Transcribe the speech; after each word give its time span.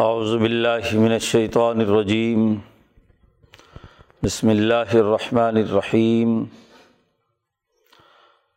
اعوذ 0.00 0.36
باللہ 0.36 0.94
من 0.94 1.12
الشیطان 1.12 1.80
الرجیم۔ 1.80 2.54
بسم 4.24 4.48
اللہ 4.48 4.94
الرحمن 4.94 5.56
الرحیم۔ 5.56 6.44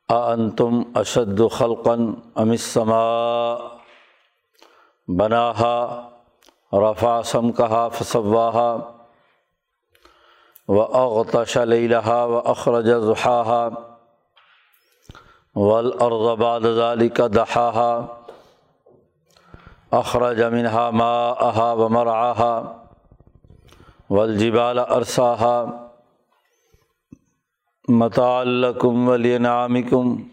اانتم 0.09 0.81
اشد 0.95 1.41
خلقا 1.51 1.93
ام 2.35 2.51
السماء۔ 2.51 3.55
بناها 5.07 6.09
رفع 6.73 7.21
سمكها 7.21 7.89
فسواها 7.89 8.78
واغطش 10.68 11.57
ليلها 11.57 12.25
واخرج 12.25 12.91
ضحاها 12.94 13.70
والارض 15.55 16.39
بعد 16.39 16.62
ذلك 19.94 20.00
دحاها 20.00 20.00
اخرج 20.00 20.41
منها 20.41 20.91
ماءها 20.91 21.73
ومرعاها 21.73 22.84
والجبال 24.10 24.79
ارساها 24.79 25.89
متاعا 27.89 28.43
لكم 28.43 29.07
ولانعامكم 29.07 30.28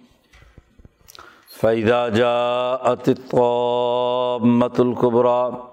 فإذا 1.49 2.09
جاءت 2.09 3.09
الطامة 3.09 4.77
الكبرى 4.79 5.71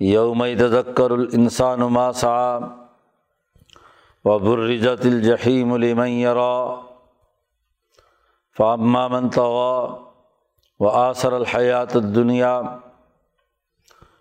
يوم 0.00 0.44
يتذكر 0.44 1.14
الإنسان 1.14 1.78
ما 1.78 2.12
سعى 2.12 2.60
وبرزت 4.24 5.06
الجحيم 5.06 5.76
لمن 5.76 6.08
يرى 6.08 6.82
فأما 8.52 9.08
من 9.08 9.30
طغى 9.30 10.11
و 10.78 10.84
وآثر 10.84 11.36
الحياة 11.36 11.88
الدنيا 11.96 12.80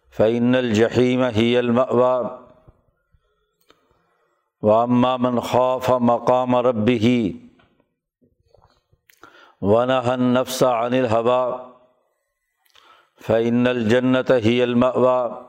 فإن 0.10 0.56
الجحيم 0.56 1.22
هي 1.22 1.60
المأوى 1.60 2.48
وأما 4.62 5.18
من 5.18 5.42
خاف 5.42 5.92
مقام 5.92 6.56
ربه، 6.56 7.36
ونهى 9.62 10.14
النفس 10.14 10.64
عن 10.64 10.94
الهوى، 10.94 11.74
فإن 13.18 13.68
الجنة 13.68 14.26
هي 14.30 14.64
المأوى 14.64 15.48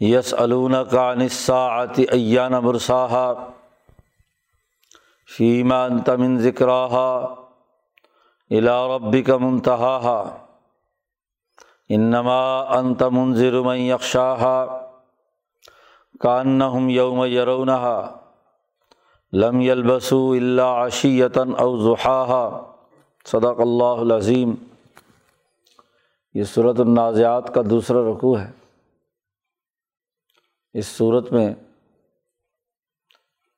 يسألونك 0.00 0.94
عن 0.94 1.22
الساعة 1.22 1.92
أيان 1.98 2.52
مرساها 2.58 3.54
فيما 5.26 5.86
أنت 5.86 6.10
من 6.10 6.38
ذكراها 8.52 8.58
إلى 8.58 8.96
ربك 8.96 9.30
منتهاها. 9.30 10.46
إنما 11.90 12.66
أنت 12.80 13.02
منذر 13.02 13.62
من 13.62 13.76
يخشاها. 13.76 14.86
كأنهم 16.20 16.90
يوم 16.90 17.24
يرونها. 17.24 18.10
لم 19.32 19.60
يلبسوا 19.60 20.36
إلا 20.36 20.64
عشية 20.64 21.36
أو 21.58 21.76
ضحاها. 21.76 22.72
صدق 23.24 23.60
اللہ 23.60 24.00
العظیم 24.00 24.54
یہ 26.34 26.44
صورت 26.44 26.80
النازعات 26.80 27.54
کا 27.54 27.62
دوسرا 27.70 27.98
رقوع 27.98 28.38
ہے. 28.38 28.50
اس 30.72 30.86
صورت 30.86 31.32
میں 31.32 31.54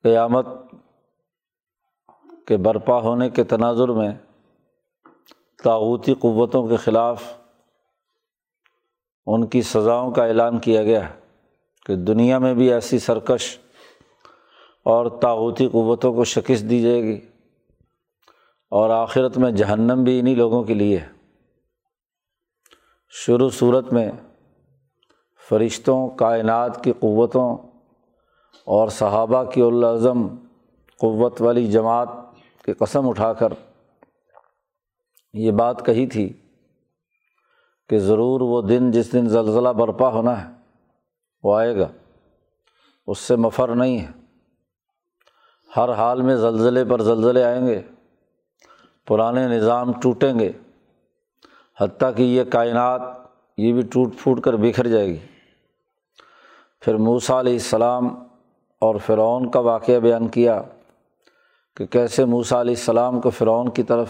قیامت 0.03 0.45
کے 2.47 2.57
برپا 2.57 2.99
ہونے 2.99 3.29
کے 3.29 3.43
تناظر 3.43 3.87
میں 3.87 4.13
تاغوتی 5.65 6.13
قوتوں 6.13 6.67
کے 6.67 6.75
خلاف 6.75 7.23
ان 9.25 9.45
کی 9.45 9.61
سزاؤں 9.61 10.11
کا 10.11 10.25
اعلان 10.25 10.59
کیا 10.59 10.83
گیا 10.83 11.09
ہے 11.09 11.19
کہ 11.85 11.95
دنیا 11.95 12.37
میں 12.37 12.53
بھی 12.53 12.73
ایسی 12.73 12.99
سرکش 12.99 13.57
اور 14.83 15.05
تاغوتی 15.21 15.67
قوتوں 15.67 16.13
کو 16.13 16.23
شکست 16.23 16.69
دی 16.69 16.81
جائے 16.81 17.03
گی 17.03 17.19
اور 18.69 18.89
آخرت 18.89 19.37
میں 19.37 19.51
جہنم 19.51 20.03
بھی 20.03 20.19
انہیں 20.19 20.35
لوگوں 20.35 20.63
کے 20.63 20.73
لیے 20.73 20.97
ہے۔ 20.97 21.07
شروع 23.09 23.49
صورت 23.49 23.93
میں 23.93 24.11
فرشتوں، 25.49 26.09
کائنات 26.09 26.83
کی 26.83 26.93
قوتوں 26.99 27.57
اور 28.65 28.87
صحابہ 28.87 29.43
کی 29.43 29.61
العظم 29.61 30.27
قوت 30.99 31.41
والی 31.41 31.71
جماعت 31.71 32.09
کی 32.65 32.73
قسم 32.73 33.09
اٹھا 33.09 33.33
کر 33.33 33.53
یہ 35.35 35.51
بات 35.51 35.85
کہی 35.85 36.07
تھی 36.07 36.33
کہ 37.89 37.99
ضرور 37.99 38.41
وہ 38.41 38.61
دن 38.61 38.91
جس 38.91 39.13
دن 39.13 39.29
زلزلہ 39.29 39.69
برپا 39.69 40.07
ہونا 40.07 40.45
ہے، 40.45 40.53
وہ 41.43 41.57
آئے 41.57 41.77
گا۔ 41.77 41.87
اس 43.07 43.17
سے 43.17 43.35
مفر 43.35 43.75
نہیں 43.75 43.99
ہے۔ 43.99 44.11
ہر 45.75 45.91
حال 45.93 46.21
میں 46.21 46.35
زلزلے 46.35 46.85
پر 46.85 47.01
زلزلے 47.01 47.43
آئیں 47.43 47.67
گے، 47.67 47.81
پرانے 49.07 49.47
نظام 49.47 49.91
ٹوٹیں 49.91 50.39
گے، 50.39 50.51
حتیٰ 51.79 52.15
کہ 52.15 52.23
یہ 52.23 52.43
کائنات، 52.43 53.01
یہ 53.57 53.73
بھی 53.73 53.81
ٹوٹ 53.81 54.13
پھوٹ 54.17 54.41
کر 54.41 54.53
بکھر 54.53 54.87
جائے 54.87 55.07
گی۔ 55.07 55.17
پھر 56.79 56.95
موسیٰ 56.95 57.39
علیہ 57.39 57.53
السلام 57.53 58.07
اور 58.81 58.95
فرعون 58.95 59.51
کا 59.51 59.59
واقعہ 59.59 59.99
بیان 59.99 60.27
کیا 60.27 60.61
کہ 61.77 61.85
کیسے 61.85 62.25
موسیٰ 62.25 62.59
علیہ 62.59 62.75
السلام 62.77 63.21
کو 63.21 63.29
فرعون 63.29 63.69
کی 63.69 63.83
طرف 63.83 64.09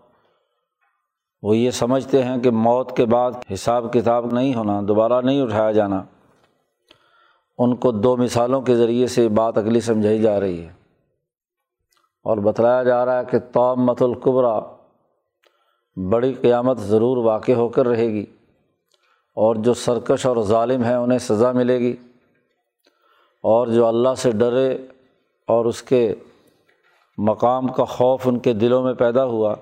وہ 1.41 1.57
یہ 1.57 1.71
سمجھتے 1.71 2.23
ہیں 2.23 2.37
کہ 2.37 2.51
موت 2.51 2.97
کے 2.97 3.05
بعد 3.05 3.31
حساب 3.53 3.93
کتاب 3.93 4.25
نہیں 4.31 4.53
ہونا، 4.53 4.81
دوبارہ 4.87 5.21
نہیں 5.21 5.41
اٹھایا 5.41 5.71
جانا۔ 5.71 6.03
ان 7.57 7.75
کو 7.75 7.91
دو 7.91 8.17
مثالوں 8.17 8.61
کے 8.61 8.75
ذریعے 8.75 9.07
سے 9.07 9.29
بات 9.29 9.57
اگلی 9.57 9.81
سمجھائی 9.81 10.21
جا 10.21 10.39
رہی 10.39 10.61
ہے۔ 10.61 10.69
اور 12.23 12.37
بتلایا 12.37 12.83
جا 12.83 13.05
رہا 13.05 13.19
ہے 13.19 13.25
کہ 13.25 13.39
تومت 13.39 14.01
القبرا 14.01 14.59
بڑی 16.09 16.33
قیامت 16.33 16.77
ضرور 16.77 17.17
واقع 17.17 17.51
ہو 17.51 17.67
کر 17.67 17.87
رہے 17.87 18.07
گی 18.07 18.25
اور 19.35 19.55
جو 19.55 19.73
سرکش 19.73 20.25
اور 20.25 20.37
ظالم 20.41 20.83
ہیں 20.83 20.95
انہیں 20.95 21.19
سزا 21.19 21.51
ملے 21.51 21.79
گی۔ 21.79 21.95
اور 23.43 23.67
جو 23.67 23.85
اللہ 23.85 24.09
سے 24.17 24.31
ڈرے 24.31 24.77
اور 25.47 25.65
اس 25.65 25.83
کے 25.83 26.15
مقام 27.17 27.67
کا 27.67 27.83
خوف 27.85 28.27
ان 28.27 28.39
کے 28.39 28.53
دلوں 28.53 28.83
میں 28.83 28.93
پیدا 28.93 29.25
ہوا 29.25 29.55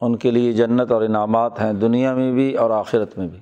ان 0.00 0.16
کے 0.16 0.30
لیے 0.30 0.52
جنت 0.52 0.92
اور 0.92 1.02
انعامات 1.02 1.60
ہیں، 1.60 1.72
دنیا 1.72 2.14
میں 2.14 2.32
بھی 2.32 2.56
اور 2.56 2.70
آخرت 2.70 3.18
میں 3.18 3.28
بھی۔ 3.28 3.40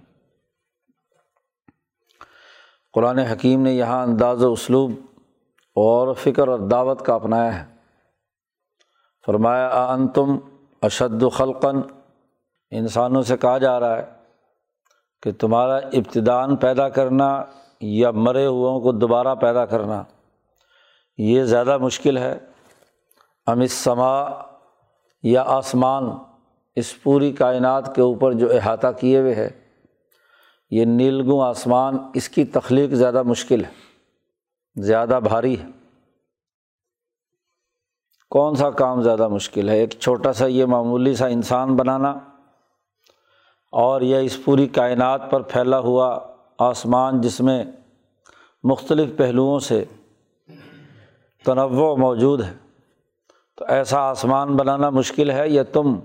قرآن 2.92 3.18
حکیم 3.18 3.62
نے 3.62 3.72
یہاں 3.72 4.02
انداز 4.02 4.44
و 4.44 4.52
اسلوب 4.52 4.90
اور 5.74 6.14
فکر 6.14 6.48
اور 6.48 6.58
دعوت 6.58 7.06
کا 7.06 7.14
اپنایا 7.14 7.60
ہے۔ 7.60 7.74
فرمایا 9.26 9.68
ان 9.68 10.08
تم 10.08 10.38
اشد 10.82 11.24
خلقن 11.32 11.76
انسانوں 12.70 13.22
سے 13.22 13.36
کہا 13.36 13.58
جا 13.58 13.80
رہا 13.80 13.96
ہے 13.96 14.12
کہ 15.22 15.32
تمہارا 15.32 15.76
ابتدان 15.76 16.56
پیدا 16.56 16.88
کرنا 16.88 17.44
یا 17.80 18.10
مرے 18.10 18.46
ہو 18.46 18.80
کو 18.80 18.92
دوبارہ 18.92 19.34
پیدا 19.34 19.66
کرنا، 19.66 20.04
یہ 21.18 21.44
زیادہ 21.44 21.78
مشکل 21.78 22.18
ہے۔ 22.18 22.38
سما 23.70 24.30
یا 25.22 25.42
آسمان 25.42 26.04
اس 26.74 27.02
پوری 27.02 27.32
کائنات 27.32 27.94
کے 27.94 28.02
اوپر 28.02 28.32
جو 28.32 28.52
احاطہ 28.52 28.86
کیے 29.00 29.20
ہوئے 29.20 29.34
ہے، 29.34 29.50
یہ 30.70 30.84
نیلگوں 30.84 31.46
آسمان، 31.46 31.96
اس 32.14 32.28
کی 32.28 32.44
تخلیق 32.44 32.90
زیادہ 32.90 33.22
مشکل 33.22 33.64
ہے، 33.64 33.70
زیادہ 34.82 35.20
بھاری 35.22 35.60
ہے۔ 35.60 35.66
کون 38.30 38.54
سا 38.54 38.70
کام 38.70 39.02
زیادہ 39.02 39.28
مشکل 39.28 39.68
ہے؟ 39.68 39.78
ایک 39.78 39.90
چھوٹا 39.90 40.32
سا 40.32 40.46
یہ 40.46 40.64
معمولی 40.64 41.14
سا 41.14 41.26
انسان 41.26 41.76
بنانا 41.76 42.10
اور 43.72 44.00
یہ 44.00 44.16
اس 44.16 44.44
پوری 44.44 44.66
کائنات 44.66 45.30
پر 45.30 45.42
پھیلا 45.42 45.78
ہوا 45.78 46.20
آسمان 46.58 47.20
جس 47.20 47.40
میں 47.40 47.64
مختلف 48.62 49.16
پہلوؤں 49.16 49.58
سے 49.58 49.84
تنوع 51.44 51.96
موجود 51.96 52.42
ہے۔ 52.42 52.52
تو 53.56 53.64
ایسا 53.68 53.98
آسمان 54.00 54.56
بنانا 54.56 54.90
مشکل 54.90 55.30
ہے 55.30 55.48
یا 55.48 55.62
تم 55.62 56.00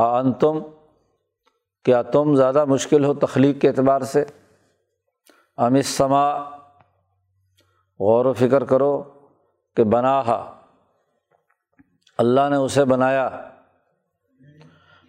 آن 0.00 0.32
تم 0.32 0.58
کیا 1.84 2.02
تم 2.02 2.34
زیادہ 2.34 2.64
مشکل 2.64 3.04
ہو 3.04 3.14
تخلیق 3.14 3.60
کے 3.60 3.68
اعتبار 3.68 4.00
سے؟ 4.00 4.24
امت 5.56 5.84
سما 5.84 6.38
غور 8.00 8.24
و 8.24 8.32
فکر 8.32 8.64
کرو 8.64 9.02
کہ 9.76 9.84
بنا 9.84 10.22
اللہ 12.18 12.48
نے 12.50 12.56
اسے 12.56 12.84
بنایا۔ 12.84 13.26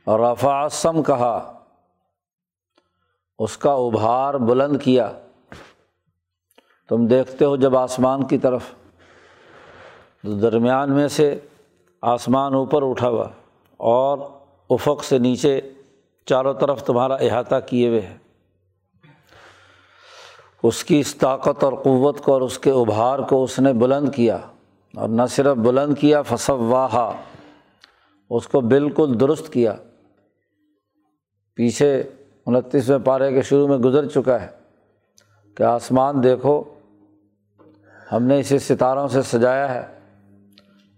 اور 0.06 0.20
رفاسم 0.20 1.04
کہا، 1.04 1.60
اس 3.40 3.58
کا 3.58 3.74
ابھار 3.74 4.34
بلند 4.34 4.82
کیا۔ 4.82 5.12
تم 6.90 7.08
دیکھتے 7.08 7.46
ہو 7.46 7.56
جب 7.56 7.78
آسمان 7.78 8.28
کی 8.28 8.38
طرف، 8.38 8.64
درمیان 10.24 10.92
میں 10.92 11.08
سے 11.08 11.40
آسمان 12.02 12.54
اوپر 12.54 12.90
اٹھا 12.90 13.10
ہوا، 13.10 13.28
اور 13.78 14.39
افق 14.70 15.04
سے 15.04 15.18
نیچے 15.18 15.62
چاروں 16.26 16.54
طرف 16.54 16.84
تمہارا 16.84 17.16
احاطہ 17.16 17.56
کیے 17.66 17.88
ہوئے 17.88 18.02
ہے۔ 18.02 18.18
اس 20.64 20.84
کی 20.84 21.00
اس 21.00 21.16
طاقت 21.16 21.64
اور 21.64 21.74
قوت 21.74 22.22
کو 22.22 22.34
اور 22.34 22.42
اس 22.42 22.60
کے 22.60 22.72
ابھار 22.72 23.20
کو 23.20 23.44
اس 23.44 23.60
نے 23.60 23.74
بلند 23.74 24.10
کیا 24.16 24.38
اور 24.96 25.10
نہ 25.10 25.22
صرف 25.30 25.58
بلند 25.58 25.98
کیا، 25.98 26.22
فصواہا، 26.22 27.22
اس 28.30 28.48
کو 28.48 28.62
بالکل 28.62 29.20
درست 29.20 29.54
کیا۔ 29.54 29.76
پیچھے 31.56 32.04
انتیسویں 32.46 33.00
پارے 33.00 33.32
کے 33.32 33.42
شروع 33.42 33.68
میں 33.68 33.78
گزر 33.78 34.08
چکا 34.08 34.42
ہے 34.42 34.48
کہ 35.56 35.64
آسمان 35.64 36.24
دیکھو، 36.24 36.64
ہم 38.12 38.24
نے 38.24 38.40
اسے 38.40 38.60
ستاروں 38.60 39.08
سے 39.08 39.22
سجایا 39.22 39.74
ہے۔ 39.74 40.00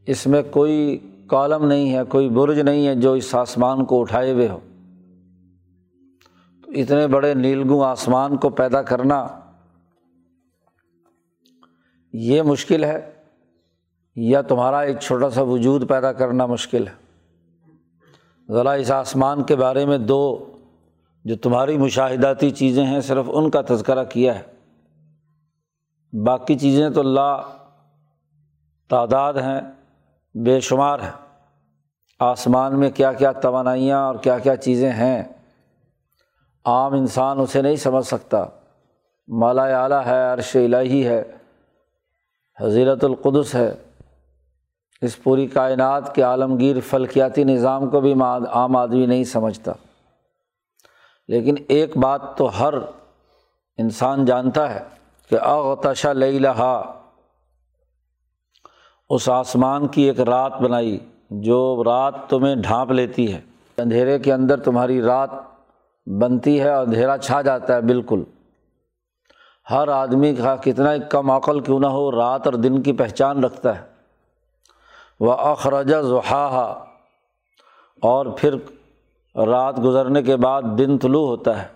اس 0.05 0.27
میں 0.27 0.41
کوئی 0.51 1.10
کالم 1.31 1.65
نہیں 1.65 1.93
ہے، 1.93 2.03
کوئی 2.03 2.29
برج 2.29 2.59
نہیں 2.59 2.87
ہے 2.87 2.95
جو 2.95 3.13
اس 3.13 3.35
آسمان 3.35 3.85
کو 3.85 4.01
اٹھائے 4.01 4.33
ہوئے 4.33 4.49
ہو۔ 4.49 4.59
تو 6.65 6.71
اتنے 6.71 7.07
بڑے 7.07 7.33
نیلگوں 7.33 7.85
آسمان 7.85 8.37
کو 8.37 8.49
پیدا 8.49 8.81
کرنا 8.81 9.27
یہ 12.13 12.41
مشکل 12.41 12.83
ہے، 12.83 13.11
یا 14.15 14.41
تمہارا 14.41 14.79
ایک 14.79 14.97
چھوٹا 14.99 15.29
سا 15.29 15.41
وجود 15.41 15.89
پیدا 15.89 16.13
کرنا 16.13 16.45
مشکل 16.45 16.87
ہے۔ 16.87 16.93
ذرا 18.53 18.71
اس 18.71 18.91
آسمان 18.91 19.43
کے 19.43 19.55
بارے 19.55 19.85
میں 19.85 19.97
دو 19.97 20.51
جو 21.25 21.35
تمہاری 21.35 21.77
مشاہداتی 21.77 22.49
چیزیں 22.49 22.85
ہیں، 22.85 23.01
صرف 23.01 23.25
ان 23.27 23.49
کا 23.49 23.61
تذکرہ 23.61 24.03
کیا 24.03 24.39
ہے۔ 24.39 24.43
باقی 26.23 26.57
چیزیں 26.57 26.89
تو 26.89 26.99
اللہ 26.99 27.41
تعداد 28.89 29.33
ہیں۔ 29.33 29.80
بے 30.33 30.59
شمار 30.59 30.99
ہیں 30.99 31.11
آسمان 32.19 32.79
میں 32.79 32.89
کیا 32.89 33.13
کیا 33.13 33.31
توانائیاں 33.31 33.99
اور 33.99 34.15
کیا 34.15 34.39
کیا 34.39 34.55
چیزیں 34.55 34.91
ہیں۔ 34.91 35.23
عام 36.65 36.93
انسان 36.93 37.39
اسے 37.39 37.61
نہیں 37.61 37.75
سمجھ 37.75 38.05
سکتا۔ 38.05 38.45
مالا 39.27 39.83
اعلیٰ 39.83 40.05
ہے، 40.05 40.33
عرش 40.33 40.55
الہی 40.55 41.07
ہے۔ 41.07 41.23
حضیرت 42.61 43.03
القدس 43.03 43.55
ہے۔ 43.55 43.73
اس 45.01 45.23
پوری 45.23 45.47
کائنات 45.47 46.15
کے 46.15 46.21
عالمگیر 46.21 46.75
فلکیاتی 46.79 47.43
نظام 47.43 47.89
کو 47.89 48.01
بھی 48.01 48.13
عام 48.51 48.75
آدمی 48.75 49.05
نہیں 49.05 49.23
سمجھتا۔ 49.23 49.71
لیکن 51.27 51.55
ایک 51.67 51.97
بات 51.97 52.37
تو 52.37 52.59
ہر 52.59 52.73
انسان 53.77 54.25
جانتا 54.25 54.75
ہے 54.75 54.83
کہ 55.29 55.39
اغتشا 55.39 56.13
لئی 56.13 56.39
لہا 56.39 57.00
اس 59.13 59.29
آسمان 59.29 59.87
کی 59.87 60.01
ایک 60.01 60.19
رات 60.19 60.61
بنائی 60.61 60.99
جو 61.29 61.83
رات 61.85 62.13
تمہیں 62.29 62.55
ڈھانپ 62.55 62.91
لیتی 62.91 63.33
ہے۔ 63.33 63.41
اندھیرے 63.77 64.19
کے 64.19 64.33
اندر 64.33 64.59
تمہاری 64.59 65.01
رات 65.01 65.29
بنتی 66.05 66.61
ہے 66.61 66.69
اور 66.69 66.87
اندھیرا 66.87 67.17
چھا 67.17 67.41
جاتا 67.41 67.75
ہے، 67.75 67.81
بالکل۔ 67.81 68.23
ہر 69.71 69.87
آدمی 69.87 70.35
کا 70.35 70.55
کتنا 70.55 70.97
کم 70.97 71.31
عقل 71.31 71.59
کیوں 71.59 71.79
نہ 71.79 71.87
ہو، 71.87 72.11
رات 72.11 72.45
اور 72.45 72.53
دن 72.53 72.81
کی 72.81 72.93
پہچان 72.93 73.43
رکھتا 73.43 73.75
ہے۔ 73.75 73.85
وہ 75.19 75.31
اخرج 75.31 75.93
ضحا 76.01 76.67
اور 78.01 78.25
پھر 78.25 78.55
رات 79.37 79.79
گزرنے 79.83 80.23
کے 80.23 80.35
بعد 80.35 80.61
دن 80.77 80.97
طلوع 80.97 81.27
ہوتا 81.27 81.61
ہے۔ 81.61 81.67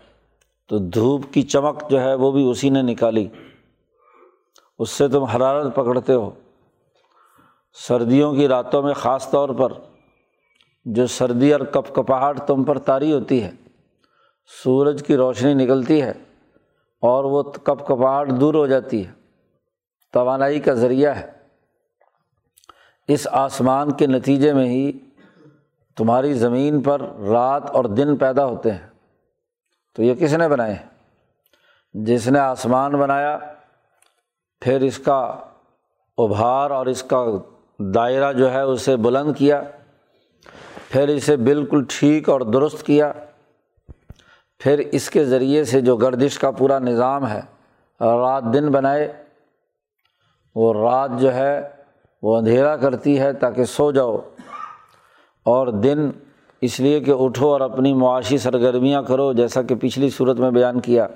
تو 0.69 0.77
دھوپ 0.77 1.21
کی 1.31 1.41
چمک 1.41 1.89
جو 1.89 2.01
ہے 2.01 2.13
وہ 2.13 2.31
بھی 2.31 2.49
اسی 2.49 2.69
نے 2.69 2.81
نکالی۔ 2.81 3.27
اس 4.79 4.89
سے 4.89 5.07
تم 5.07 5.23
حرارت 5.23 5.75
پکڑتے 5.75 6.13
ہو۔ 6.13 6.29
سردیوں 7.77 8.33
کی 8.33 8.48
راتوں 8.48 8.81
میں 8.81 8.94
خاص 8.94 9.30
طور 9.30 9.50
پر 9.50 9.74
جو 10.86 11.07
سردی 11.07 11.54
اور 11.54 11.62
کپ 11.62 11.95
کپاہٹ 11.95 12.39
تم 12.48 12.63
پر 12.63 12.80
تاری 12.80 13.13
ہوتی 13.13 13.44
ہے، 13.44 13.51
سورج 14.63 15.04
کی 15.07 15.16
روشنی 15.16 15.54
نکلتی 15.54 16.01
ہے 16.01 16.13
اور 17.01 17.24
وہ 17.24 17.44
کپ 17.44 17.88
کپاہٹ 17.88 18.30
دور 18.30 18.54
ہو 18.54 18.68
جاتی 18.68 19.07
ہے۔ 19.07 19.12
توانائی 20.13 20.60
کا 20.60 20.74
ذریعہ 20.74 21.16
ہے۔ 21.16 21.31
اس 23.07 23.27
آسمان 23.31 23.92
کے 23.92 24.07
نتیجے 24.07 24.54
میں 24.54 24.69
ہی 24.69 24.92
تمہاری 25.98 26.33
زمین 26.33 26.81
پر 26.81 27.01
رات 27.01 27.69
اور 27.69 27.86
دن 27.86 28.18
پیدا 28.18 28.45
ہوتے 28.45 28.71
ہیں۔ 28.71 28.88
تو 29.95 30.04
یہ 30.04 30.16
کس 30.16 30.33
نے 30.33 30.48
بنائے؟ 30.48 30.75
جس 31.94 32.28
نے 32.28 32.39
آسمان 32.39 32.92
بنایا، 32.92 33.39
پھر 34.62 34.81
اس 34.81 34.98
کا 34.98 35.39
ابھار 36.18 36.71
اور 36.71 36.86
اس 36.86 37.04
کا 37.04 37.25
دائرہ 37.80 38.33
جو 38.33 38.51
ہے 38.51 38.62
اسے 38.62 38.98
بلند 38.98 39.36
کیا، 39.38 39.62
پھر 40.89 41.07
اسے 41.07 41.38
بالکل 41.38 41.83
ٹھیک 41.89 42.30
اور 42.30 42.42
درست 42.42 42.83
کیا۔ 42.83 43.12
پھر 44.60 44.80
اس 44.92 45.10
کے 45.10 45.25
ذریعے 45.25 45.63
سے 45.63 45.81
جو 45.81 45.95
گردش 45.95 46.39
کا 46.39 46.51
پورا 46.51 46.80
نظام 46.80 47.27
ہے، 47.27 47.42
رات 48.01 48.44
دن 48.54 48.72
بنائے۔ 48.72 49.13
وہ 50.56 50.74
رات 50.74 51.12
جو 51.18 51.33
ہے، 51.33 51.69
وہ 52.22 52.38
اندھیرا 52.38 52.77
کرتی 52.77 53.19
ہے 53.19 53.33
تاکہ 53.33 53.63
سو 53.63 53.92
جاؤ۔ 53.92 54.18
اور 55.44 55.68
دن 55.68 56.10
اس 56.62 56.80
لیے 56.80 57.00
کہ 57.00 57.13
اٹھو 57.19 57.54
اور 57.54 57.62
اپنی 57.62 57.94
معاشی 57.94 58.38
سرگرمیاں 58.38 59.04
کرو، 59.04 59.33
جیسا 59.33 59.62
کہ 59.62 59.75
پچھلی 59.81 60.10
صورت 60.10 60.39
میں 60.39 60.51
بیان 60.51 60.80
کیا۔ 60.80 61.07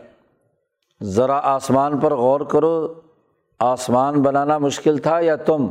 ذرا 1.04 1.40
آسمان 1.44 1.98
پر 1.98 2.16
غور 2.16 2.42
کرو۔ 2.42 2.94
آسمان 3.60 4.22
بنانا 4.22 4.58
مشکل 4.58 4.98
تھا 4.98 5.20
یا 5.20 5.36
تم؟ 5.36 5.68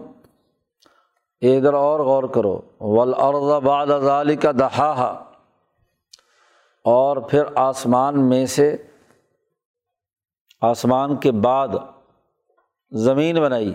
ادھر 1.41 1.75
اور 1.75 2.01
غور 2.01 2.25
کرو۔ 2.25 2.61
ولعرض 2.81 3.65
بعد 3.65 3.91
ازالی 3.91 4.37
کا 4.37 4.53
دہا 4.53 5.25
اور 6.85 7.17
پھر 7.17 7.43
آسمان 7.55 8.29
میں 8.29 8.47
سے 8.47 8.77
آسمان 10.61 11.17
کے 11.17 11.33
بعد 11.33 11.69
زمین 12.91 13.41
بنائی۔ 13.41 13.75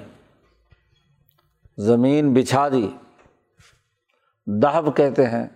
زمین 1.77 2.33
بچھا 2.33 2.69
دی۔ 2.69 2.89
دہب 4.47 4.95
کہتے 4.97 5.25
ہیں۔ 5.25 5.47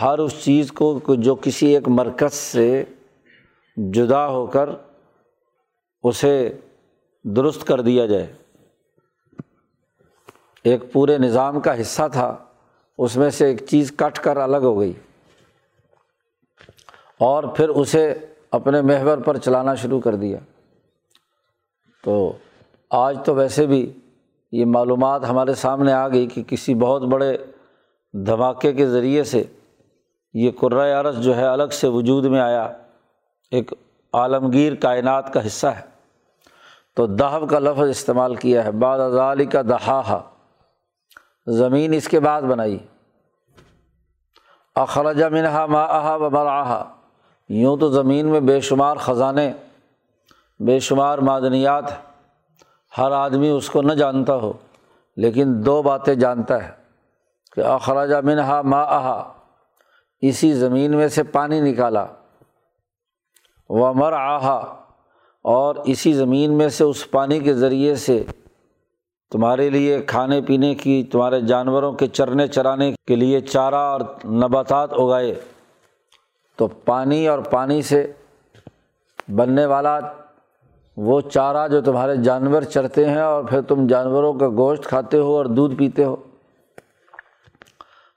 ہر 0.00 0.18
اس 0.18 0.44
چیز 0.44 0.72
کو 0.72 1.00
جو 1.14 1.34
کسی 1.34 1.66
ایک 1.66 1.88
مرکز 1.88 2.34
سے 2.34 2.84
جدا 3.76 4.28
ہو 4.28 4.46
کر 4.46 4.70
اسے 6.02 6.58
درست 7.24 7.66
کر 7.66 7.80
دیا 7.80 8.06
جائے۔ 8.06 8.34
ایک 10.64 10.92
پورے 10.92 11.18
نظام 11.18 11.60
کا 11.60 11.80
حصہ 11.80 12.02
تھا، 12.12 12.36
اس 12.98 13.16
میں 13.16 13.30
سے 13.30 13.46
ایک 13.46 13.66
چیز 13.66 13.92
کٹ 13.96 14.18
کر 14.18 14.36
الگ 14.36 14.56
ہو 14.56 14.80
گئی۔ 14.80 14.92
اور 17.18 17.44
پھر 17.44 17.68
اسے 17.68 18.14
اپنے 18.50 18.82
محور 18.82 19.18
پر 19.18 19.36
چلانا 19.36 19.74
شروع 19.74 20.00
کر 20.00 20.14
دیا۔ 20.14 20.38
تو 22.04 22.32
آج 22.90 23.18
تو 23.24 23.34
ویسے 23.34 23.66
بھی 23.66 23.92
یہ 24.52 24.64
معلومات 24.64 25.24
ہمارے 25.28 25.54
سامنے 25.54 25.92
آ 25.92 26.08
گئی 26.08 26.26
کہ 26.26 26.42
کسی 26.42 26.74
بہت 26.74 27.02
بڑے 27.02 27.38
دھماکے 28.12 28.72
کے 28.72 28.86
ذریعے 28.86 29.24
سے 29.24 29.44
یہ 30.34 30.50
قرۂۂ 30.60 30.92
عرض 30.92 31.18
جو 31.18 31.36
ہے 31.36 31.46
الگ 31.46 31.68
سے 31.72 31.88
وجود 31.88 32.24
میں 32.24 32.40
آیا۔ 32.40 32.72
ایک 33.50 33.72
عالمگیر 34.12 34.74
کائنات 34.74 35.32
کا 35.32 35.46
حصہ 35.46 35.66
ہے۔ 35.66 35.80
تو 36.94 37.06
دہب 37.06 37.50
کا 37.50 37.58
لفظ 37.58 37.88
استعمال 37.88 38.34
کیا 38.34 38.64
ہے۔ 38.64 38.70
بعد 38.70 38.98
ازالی 38.98 39.44
کا 39.44 39.62
دہا 39.62 40.29
زمین 41.46 41.92
اس 41.94 42.08
کے 42.08 42.20
بعد 42.20 42.42
بنائی۔ 42.42 42.78
اخراجہ 44.74 45.26
منہا 45.26 45.66
ما 45.66 45.82
آہا 45.82 46.14
و 46.14 46.30
براہا 46.30 46.84
یوں 47.48 47.76
تو 47.76 47.88
زمین 47.88 48.26
میں 48.26 48.40
بے 48.40 48.60
شمار 48.60 48.96
خزانے، 48.96 49.52
بے 50.60 50.78
شمار 50.78 51.18
معدنیات، 51.18 51.84
ہر 52.98 53.12
آدمی 53.12 53.48
اس 53.48 53.70
کو 53.70 53.82
نہ 53.82 53.92
جانتا 53.92 54.34
ہو، 54.34 54.52
لیکن 55.16 55.66
دو 55.66 55.82
باتیں 55.82 56.14
جانتا 56.14 56.64
ہے 56.64 56.70
کہ 57.52 57.60
اخراجہ 57.60 58.16
منہا 58.24 58.62
ما 58.62 58.82
آہا 58.82 59.32
اسی 60.20 60.52
زمین 60.52 60.96
میں 60.96 61.08
سے 61.08 61.22
پانی 61.22 61.60
نکالا۔ 61.60 62.06
و 63.68 63.92
مر 63.94 64.12
آہا 64.12 64.58
اور 65.42 65.74
اسی 65.84 66.12
زمین 66.12 66.58
میں 66.58 66.68
سے 66.68 66.84
اس 66.84 67.10
پانی 67.10 67.40
کے 67.40 67.54
ذریعے 67.54 67.94
سے 67.94 68.24
تمہارے 69.30 69.70
لیے 69.70 70.02
کھانے 70.02 70.40
پینے 70.42 70.74
کی، 70.74 71.04
تمہارے 71.12 71.40
جانوروں 71.40 71.92
کے 71.92 72.06
چرنے 72.06 72.46
چرانے 72.46 72.92
کے 73.06 73.16
لیے 73.16 73.40
چارہ 73.40 73.74
اور 73.74 74.00
نباتات 74.24 74.92
اگائے۔ 74.92 75.34
تو 76.56 76.66
پانی 76.66 77.28
اور 77.28 77.38
پانی 77.38 77.82
سے 77.82 78.12
بننے 79.28 79.66
والا 79.66 79.98
وہ 80.96 81.20
چارہ 81.20 81.68
جو 81.68 81.80
تمہارے 81.80 82.16
جانور 82.16 82.62
چرتے 82.62 83.10
ہیں 83.10 83.20
اور 83.20 83.44
پھر 83.44 83.60
تم 83.60 83.86
جانوروں 83.86 84.34
کا 84.34 84.48
گوشت 84.48 84.84
کھاتے 84.84 85.18
ہو 85.18 85.36
اور 85.36 85.44
دودھ 85.44 85.74
پیتے 85.74 86.04
ہو۔ 86.04 86.16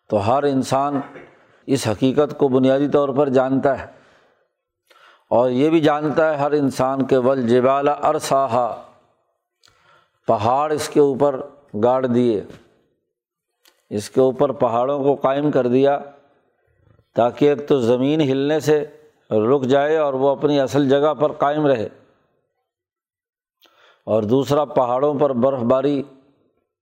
تو 0.10 0.27
ہر 0.27 0.43
انسان 0.43 1.00
اس 1.65 1.88
حقیقت 1.88 2.38
کو 2.38 2.48
بنیادی 2.48 2.88
طور 2.88 3.10
پر 3.10 3.29
جانتا 3.29 3.79
ہے۔ 3.79 3.86
اور 5.29 5.50
یہ 5.50 5.70
بھی 5.70 5.79
جانتا 5.79 6.32
ہے 6.32 6.36
ہر 6.36 6.51
انسان 6.51 7.05
کے 7.05 7.17
ول 7.17 7.48
جبالا 7.48 7.91
ارساہا 7.91 8.82
پہاڑ 10.27 10.72
اس 10.72 10.88
کے 10.89 11.00
اوپر 11.00 11.39
گاڑ 11.84 12.06
دیے، 12.06 12.42
اس 13.89 14.10
کے 14.10 14.22
اوپر 14.22 14.51
پہاڑوں 14.51 15.03
کو 15.03 15.15
قائم 15.15 15.51
کر 15.51 15.68
دیا 15.68 15.98
تاکہ 17.15 17.50
ایک 17.50 17.68
تو 17.68 17.80
زمین 17.80 18.22
ہلنے 18.22 18.60
سے 18.60 18.84
رک 19.30 19.63
جائے 19.63 19.98
اور 19.98 20.13
وہ 20.13 20.30
اپنی 20.30 20.60
اصل 20.60 20.89
جگہ 20.89 21.13
پر 21.13 21.32
قائم 21.32 21.65
رہے 21.68 21.88
اور 24.08 24.24
دوسرا 24.24 24.65
پہاڑوں 24.65 25.13
پر 25.20 25.34
برف 25.34 25.60
باری 25.60 26.01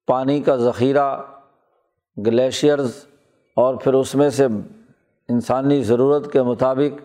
پانی 0.07 0.39
کا 0.41 0.55
ذخیرہ، 0.55 1.21
گلیشیئرز 2.17 3.05
اور 3.57 3.75
پھر 3.75 3.93
اس 3.93 4.15
میں 4.15 4.29
سے 4.29 4.45
انسانی 5.29 5.83
ضرورت 5.83 6.31
کے 6.31 6.41
مطابق 6.41 6.99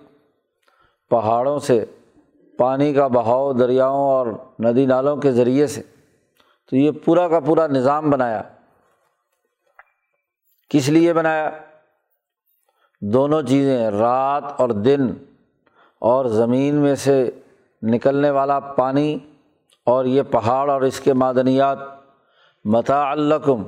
پہاڑوں 1.11 1.59
سے 1.59 1.85
پانی 2.59 2.93
کا 2.95 3.07
بہاؤ 3.07 3.53
دریاؤں 3.53 4.09
اور 4.11 4.27
ندی 4.61 4.87
نالوں 4.87 5.17
کے 5.17 5.33
ذریعے 5.33 5.67
سے۔ 5.67 5.83
تو 6.71 6.77
یہ 6.77 6.91
پورا 6.91 7.29
کا 7.29 7.41
پورا 7.41 7.67
نظام 7.67 8.11
بنایا۔ 8.11 8.43
کس 10.71 10.89
لیے 10.89 11.13
بنایا؟ 11.13 11.51
دونوں 13.01 13.43
چیزیں، 13.43 13.91
رات 13.91 14.45
اور 14.59 14.69
دن، 14.69 15.01
اور 15.99 16.25
زمین 16.25 16.75
میں 16.75 16.95
سے 16.95 17.31
نکلنے 17.83 18.31
والا 18.31 18.61
پانی 18.61 19.19
اور 19.87 20.05
یہ 20.05 20.23
پہاڑ 20.23 20.71
اور 20.71 20.83
اس 20.83 21.01
کے 21.01 21.13
معدنیات۔ 21.13 21.79
متا 22.65 23.11
الکم 23.11 23.63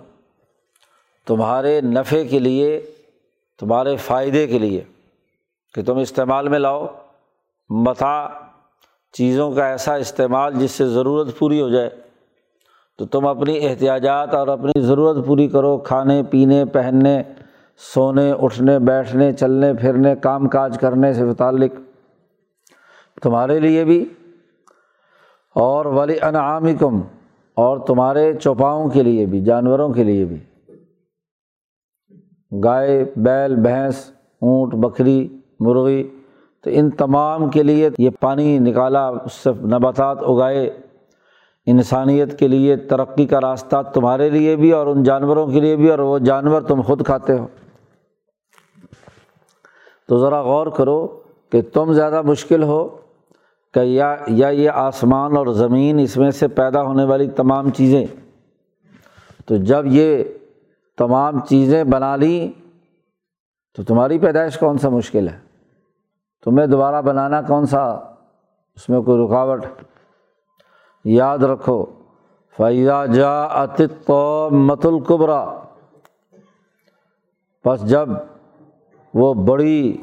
تمہارے 1.27 1.81
نفع 1.81 2.23
کے 2.31 2.39
لیے، 2.39 2.91
تمہارے 3.59 3.97
فائدے 3.97 4.47
کے 4.47 4.59
لیے 4.59 4.85
کہ 5.75 5.85
تم 5.85 5.97
استعمال 5.99 6.49
میں 6.49 6.59
لاؤ۔ 6.59 6.87
متا 7.69 8.29
چیزوں 9.13 9.53
کا 9.53 9.67
ایسا 9.67 9.95
استعمال 9.95 10.55
جس 10.55 10.71
سے 10.71 10.89
ضرورت 10.89 11.39
پوری 11.39 11.61
ہو 11.61 11.69
جائے۔ 11.69 11.91
تو 12.99 13.07
تم 13.07 13.27
اپنی 13.27 13.67
احتیاجات 13.67 14.35
اور 14.35 14.49
اپنی 14.49 14.81
ضرورت 14.81 15.27
پوری 15.27 15.49
کرو، 15.49 15.79
کھانے، 15.79 16.23
پینے، 16.23 16.65
پہننے، 16.65 17.23
سونے، 17.95 18.33
اٹھنے، 18.33 18.79
بیٹھنے، 18.79 19.33
چلنے، 19.33 19.75
پھرنے، 19.75 20.17
کام 20.17 20.49
کاج 20.49 20.79
کرنے 20.79 21.13
سے 21.13 21.25
متعلق۔ 21.25 21.73
تمہارے 23.23 23.61
لیے 23.61 23.85
بھی۔ 23.85 24.05
اور 25.55 25.87
ولی 25.87 26.15
انعام 26.23 26.77
کم 26.81 27.01
اور 27.55 27.79
تمہارے 27.79 28.33
چوپاؤں 28.35 28.89
کے 28.89 29.03
لیے 29.03 29.27
بھی، 29.27 29.41
جانوروں 29.41 29.89
کے 29.89 30.05
لیے 30.05 30.25
بھی۔ 30.25 30.39
گائے، 32.65 33.05
بیل، 33.17 33.57
بھینس، 33.57 34.11
اونٹ، 34.43 34.75
بکری، 34.75 35.29
مرغی، 35.61 36.09
تو 36.65 36.71
ان 36.75 36.91
تمام 36.91 37.51
کے 37.51 37.63
لیے 37.63 37.91
یہ 37.99 38.11
پانی 38.21 38.59
نکالا، 38.59 39.09
اس 39.09 39.33
سے 39.33 39.51
نباتات 39.51 40.19
اگائے۔ 40.23 40.88
انسانیت 41.71 42.39
کے 42.39 42.49
لیے 42.49 42.77
ترقی 42.77 43.27
کا 43.27 43.41
راستہ 43.41 43.77
تمہارے 43.95 44.31
لیے 44.31 44.57
بھی 44.57 44.73
اور 44.73 44.87
ان 44.87 45.03
جانوروں 45.03 45.47
کے 45.47 45.61
لیے 45.61 45.77
بھی 45.77 45.91
اور 45.91 45.99
وہ 45.99 46.19
جانور 46.19 46.63
تم 46.63 46.81
خود 46.81 47.05
کھاتے 47.05 47.39
ہو۔ 47.39 47.47
تو 50.09 50.19
ذرا 50.19 50.43
غور 50.43 50.67
کرو 50.67 51.21
کہ 51.53 51.63
تم 51.63 51.93
زیادہ 51.93 52.23
مشکل 52.23 52.63
ہو 52.63 52.97
کہ 53.75 53.81
یا 53.81 54.17
یا 54.27 54.49
یہ 54.49 54.71
آسمان 54.71 55.37
اور 55.37 55.47
زمین 55.47 55.99
اس 55.99 56.17
میں 56.17 56.31
سے 56.31 56.49
پیدا 56.49 56.83
ہونے 56.83 57.05
والی 57.05 57.31
تمام 57.31 57.71
چیزیں۔ 57.71 58.07
تو 59.47 59.57
جب 59.57 59.83
یہ 59.85 60.25
تمام 60.99 61.41
چیزیں 61.41 61.85
بنا 61.85 62.17
لیں 62.17 62.63
تو 63.77 63.83
تمہاری 63.83 64.19
پیدائش 64.19 64.59
کون 64.59 64.79
سا 64.79 64.89
مشکل 64.89 65.29
ہے؟ 65.29 65.39
تمہیں 66.45 66.67
دوبارہ 66.67 67.03
بنانا 67.03 67.43
کون 67.43 67.67
سا؟ 67.67 67.85
اس 68.77 68.89
میں 68.89 69.01
کوئی 69.01 69.25
رکاوٹ؟ 69.25 69.67
یاد 71.05 71.39
رکھو 71.39 71.87
فیضا 72.57 73.07
جا 73.07 73.43
اتت 73.43 74.11
مت 74.51 74.87
القبرا 74.87 75.45
بس 77.65 77.85
جب 77.85 78.09
وہ 79.15 79.35
بڑی 79.35 79.97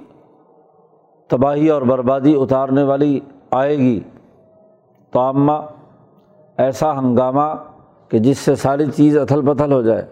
تباہی 1.27 1.69
اور 1.69 1.81
بربادی 1.81 2.35
اتارنے 2.35 2.83
والی 2.83 3.19
آئے 3.51 3.77
گی 3.77 3.99
تو 5.11 5.31
ایسا 6.57 6.99
ہنگامہ 6.99 7.53
کہ 8.09 8.19
جس 8.19 8.39
سے 8.39 8.55
ساری 8.55 8.85
چیز 8.95 9.17
اتھل 9.17 9.41
پتھل 9.45 9.71
ہو 9.71 9.81
جائے۔ 9.81 10.05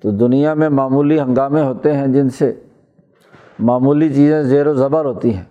تو 0.00 0.10
دنیا 0.10 0.54
میں 0.54 0.68
معمولی 0.68 1.20
ہنگامے 1.20 1.62
ہوتے 1.62 1.92
ہیں 1.92 2.06
جن 2.06 2.30
سے 2.30 2.60
معمولی 3.58 4.08
چیزیں 4.08 4.42
زیر 4.42 4.66
و 4.66 4.74
زبر 4.74 5.04
ہوتی 5.04 5.34
ہیں، 5.34 5.44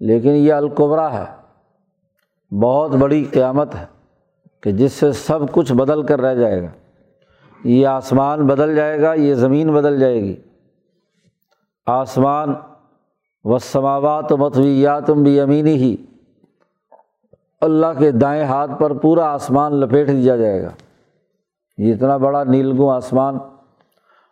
لیکن 0.00 0.30
یہ 0.30 0.52
القبرا 0.52 1.12
ہے۔ 1.12 1.39
بہت 2.50 2.90
بڑی 2.90 3.24
قیامت 3.24 3.74
ہے 3.74 3.86
کہ 4.60 4.72
جس 4.72 4.92
سے 4.92 5.12
سب 5.12 5.52
کچھ 5.52 5.72
بدل 5.72 6.02
کر 6.02 6.20
رہ 6.20 6.34
جائے 6.34 6.62
گا۔ 6.62 6.68
یہ 7.64 7.86
آسمان 7.86 8.46
بدل 8.46 8.76
جائے 8.76 9.00
گا، 9.00 9.14
یہ 9.14 9.34
زمین 9.34 9.72
بدل 9.72 10.00
جائے 10.00 10.22
گی۔ 10.22 10.36
آسمان 11.86 12.54
و 13.44 13.58
سماوات 13.58 14.32
و 14.32 14.36
متویات 14.36 15.10
بھی 15.10 15.40
امینی 15.40 15.74
ہی 15.74 15.96
اللہ 17.60 17.86
کے 17.98 18.10
دائیں 18.10 18.44
ہاتھ 18.44 18.70
پر 18.78 18.92
پورا 18.92 19.24
آسمان 19.24 19.74
لپیٹ 19.74 20.08
دیا 20.08 20.36
جائے 20.36 20.62
گا۔ 20.62 20.70
یہ 21.78 21.94
اتنا 21.94 22.16
بڑا 22.16 22.44
نیلگوں 22.44 22.94
آسمان، 22.94 23.38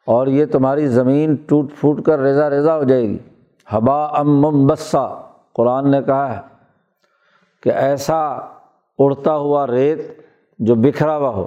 اور 0.06 0.26
یہ 0.26 0.46
تمہاری 0.46 0.86
زمین 0.88 1.34
ٹوٹ 1.34 1.72
پھوٹ 1.80 2.04
کر 2.04 2.18
ریزا 2.18 2.50
ریزا 2.50 2.76
ہو 2.76 2.84
جائے 2.84 3.02
گی۔ 3.02 3.18
ہبا 3.74 4.04
ام 4.04 4.40
ممبسا 4.40 5.06
قرآن 5.52 5.90
نے 5.90 6.02
کہا 6.02 6.36
ہے۔ 6.36 6.57
کہ 7.62 7.68
ایسا 7.68 8.28
اڑتا 8.98 9.36
ہوا 9.36 9.66
ریت 9.66 9.98
جو 10.58 10.74
بکھرا 10.74 11.16
ہوا 11.16 11.28
ہو، 11.28 11.46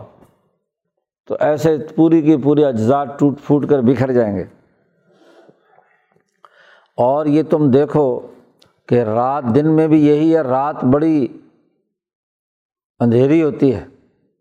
تو 1.28 1.38
ایسے 1.40 1.78
پوری 1.96 2.22
کی 2.22 2.38
پوری 2.38 2.66
اجزاء 2.66 3.04
ٹوٹ 3.04 3.40
پھوٹ 3.44 3.70
کر 3.70 3.82
بکھر 3.82 4.12
جائیں 4.12 4.36
گے۔ 4.36 4.44
اور 6.98 7.26
یہ 7.26 7.44
تم 7.44 7.72
دیکھو 7.72 8.20
کہ 8.88 9.04
رات 9.04 9.44
دن 9.56 9.76
میں 9.76 9.88
بھی 9.88 10.08
یہی 10.08 10.36
ہے، 10.36 10.42
رات 10.42 10.84
بڑی 10.84 11.28
اندھیری 13.00 13.44
ہوتی 13.44 13.76
ہے، 13.76 13.86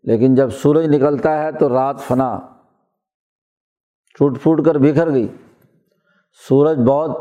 لیکن 0.03 0.35
جب 0.35 0.49
سورج 0.49 0.95
نکلتا 0.95 1.43
ہے 1.43 1.51
تو 1.51 1.69
رات 1.69 1.99
فنا 1.99 2.39
ٹوٹ 4.19 4.41
پھوٹ 4.41 4.65
کر 4.65 4.77
بکھر 4.77 5.11
گئی۔ 5.11 5.27
سورج 6.49 6.77
بہت 6.77 7.11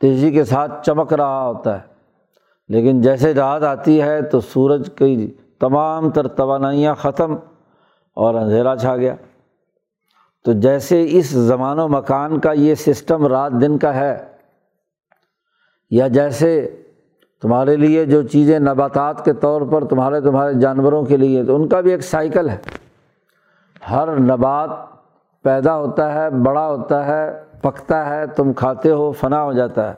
تیزی 0.00 0.32
کے 0.32 0.44
ساتھ 0.44 0.86
چمک 0.86 1.12
رہا 1.12 1.46
ہوتا 1.46 1.82
ہے۔ 1.82 1.95
لیکن 2.68 3.00
جیسے 3.00 3.34
رات 3.34 3.62
آتی 3.62 4.00
ہے 4.02 4.22
تو 4.22 4.40
سورج 4.40 4.88
کی 4.94 5.34
تمام 5.60 6.10
تر 6.10 6.28
توانائیاں 6.28 6.94
ختم 6.94 7.34
اور 8.16 8.34
اندھیرا 8.34 8.76
چھا 8.76 8.96
گیا۔ 8.96 9.14
تو 10.44 10.52
جیسے 10.52 11.04
اس 11.08 11.30
زمان 11.30 11.78
و 11.78 11.88
مکان 11.88 12.38
کا 12.40 12.52
یہ 12.52 12.74
سسٹم 12.74 13.26
رات 13.26 13.52
دن 13.60 13.78
کا 13.78 13.94
ہے، 13.94 14.16
یا 15.90 16.08
جیسے 16.08 16.82
تمہارے 17.42 17.76
لیے 17.76 18.04
جو 18.04 18.22
چیزیں 18.22 18.58
نباتات 18.58 19.24
کے 19.24 19.32
طور 19.32 19.62
پر 19.62 19.84
تمہارے 19.84 20.20
تمہارے 20.20 20.54
جانوروں 20.54 21.02
کے 21.02 21.16
لیے، 21.16 21.44
تو 21.44 21.56
ان 21.56 21.68
کا 21.68 21.80
بھی 21.80 21.90
ایک 21.90 22.00
سائیکل 22.00 22.48
ہے۔ 22.48 22.56
ہر 23.90 24.16
نبات 24.16 24.70
پیدا 25.44 25.76
ہوتا 25.76 26.12
ہے، 26.14 26.30
بڑا 26.30 26.66
ہوتا 26.66 27.06
ہے، 27.06 27.42
پکتا 27.62 28.08
ہے، 28.08 28.26
تم 28.26 28.52
کھاتے 28.52 28.90
ہو، 28.90 29.12
فنا 29.12 29.42
ہو 29.42 29.52
جاتا 29.52 29.88
ہے۔ 29.88 29.94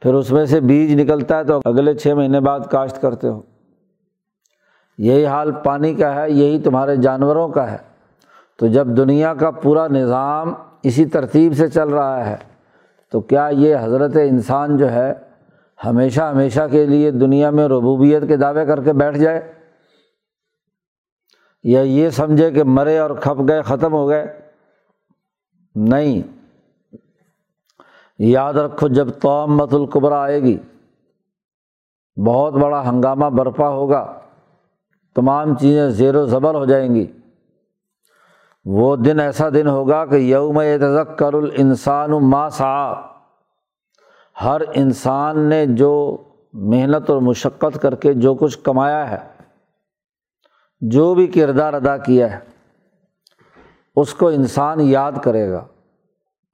پھر 0.00 0.14
اس 0.14 0.32
میں 0.32 0.44
سے 0.44 0.60
بیج 0.60 1.00
نکلتا 1.00 1.38
ہے 1.38 1.44
تو 1.44 1.60
اگلے 1.64 1.94
چھ 1.94 2.08
مہینے 2.08 2.40
بعد 2.40 2.60
کاشت 2.70 3.00
کرتے 3.00 3.28
ہو۔ 3.28 3.42
یہی 4.98 5.26
حال 5.26 5.52
پانی 5.64 5.94
کا 5.94 6.14
ہے، 6.14 6.30
یہی 6.30 6.60
تمہارے 6.60 6.96
جانوروں 6.96 7.48
کا 7.48 7.70
ہے۔ 7.70 7.76
تو 8.58 8.66
جب 8.66 8.86
دنیا 8.86 9.34
کا 9.34 9.50
پورا 9.50 9.88
نظام 9.88 10.52
اسی 10.82 11.06
ترتیب 11.06 11.52
سے 11.56 11.68
چل 11.68 11.88
رہا 11.88 12.26
ہے، 12.26 12.36
تو 13.10 13.20
کیا 13.20 13.48
یہ 13.52 13.76
حضرت 13.82 14.16
انسان 14.24 14.76
جو 14.76 14.92
ہے 14.92 15.14
ہمیشہ 15.86 16.20
ہمیشہ 16.20 16.60
کے 16.70 16.86
لیے 16.86 17.10
دنیا 17.10 17.50
میں 17.50 17.64
ربوبیت 17.64 18.22
کے 18.28 18.36
دعوے 18.36 18.66
کر 18.66 18.82
کے 18.82 18.92
بیٹھ 18.92 19.18
جائے؟ 19.18 19.52
یا 21.64 21.80
یہ 21.80 22.10
سمجھے 22.10 22.50
کہ 22.50 22.64
مرے 22.64 22.98
اور 22.98 23.10
کھپ 23.10 23.48
گئے، 23.48 23.62
ختم 23.62 23.92
ہو 23.92 24.08
گئے؟ 24.08 24.26
نہیں۔ 25.74 26.35
یاد 28.18 28.54
رکھو 28.54 28.88
جب 28.88 29.08
تومت 29.22 29.74
القبرا 29.74 30.20
آئے 30.20 30.42
گی، 30.42 30.56
بہت 32.16 32.54
بڑا 32.54 32.88
ہنگامہ 32.88 33.26
برپا 33.26 33.68
ہوگا، 33.68 34.04
تمام 35.16 35.54
چیزیں 35.56 35.88
زیر 35.90 36.16
و 36.16 36.24
زبر 36.26 36.54
ہو 36.54 36.64
جائیں 36.64 36.94
گی۔ 36.94 37.06
وہ 38.64 38.94
دن 38.96 39.20
ایسا 39.20 39.48
دن 39.54 39.68
ہوگا 39.68 40.04
کہ 40.06 40.16
یوم 40.16 40.60
تذکر 40.80 41.34
الانسان 41.34 42.10
ما 42.30 42.48
سا 42.50 42.92
ہر 44.44 44.60
انسان 44.74 45.38
نے 45.38 45.64
جو 45.66 45.92
محنت 46.52 47.10
اور 47.10 47.20
مشقت 47.20 47.80
کر 47.82 47.94
کے 47.94 48.14
جو 48.14 48.34
کچھ 48.34 48.58
کمایا 48.58 49.10
ہے، 49.10 49.18
جو 50.80 51.14
بھی 51.14 51.26
کردار 51.26 51.74
ادا 51.74 51.96
کیا 51.96 52.32
ہے، 52.32 52.38
اس 53.96 54.14
کو 54.14 54.28
انسان 54.28 54.80
یاد 54.80 55.12
کرے 55.22 55.48
گا۔ 55.50 55.64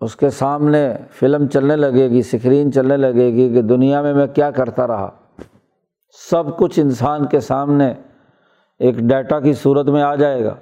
اس 0.02 0.16
کے 0.16 0.30
سامنے 0.30 0.94
فلم 1.10 1.46
چلنے 1.46 1.76
لگے 1.76 2.10
گی، 2.10 2.22
سکرین 2.22 2.72
چلنے 2.72 2.96
لگے 2.96 3.32
گی 3.32 3.54
کہ 3.54 3.62
دنیا 3.62 4.02
میں 4.02 4.14
میں 4.14 4.26
کیا 4.26 4.50
کرتا 4.50 4.86
رہا۔ 4.86 5.10
سب 6.30 6.56
کچھ 6.56 6.80
انسان 6.80 7.26
کے 7.26 7.40
سامنے 7.40 7.94
ایک 8.78 8.94
ڈیٹا 8.94 9.40
کی 9.40 9.52
صورت 9.52 9.88
میں 9.88 10.02
آ 10.02 10.14
جائے 10.14 10.44
گا۔ 10.44 10.54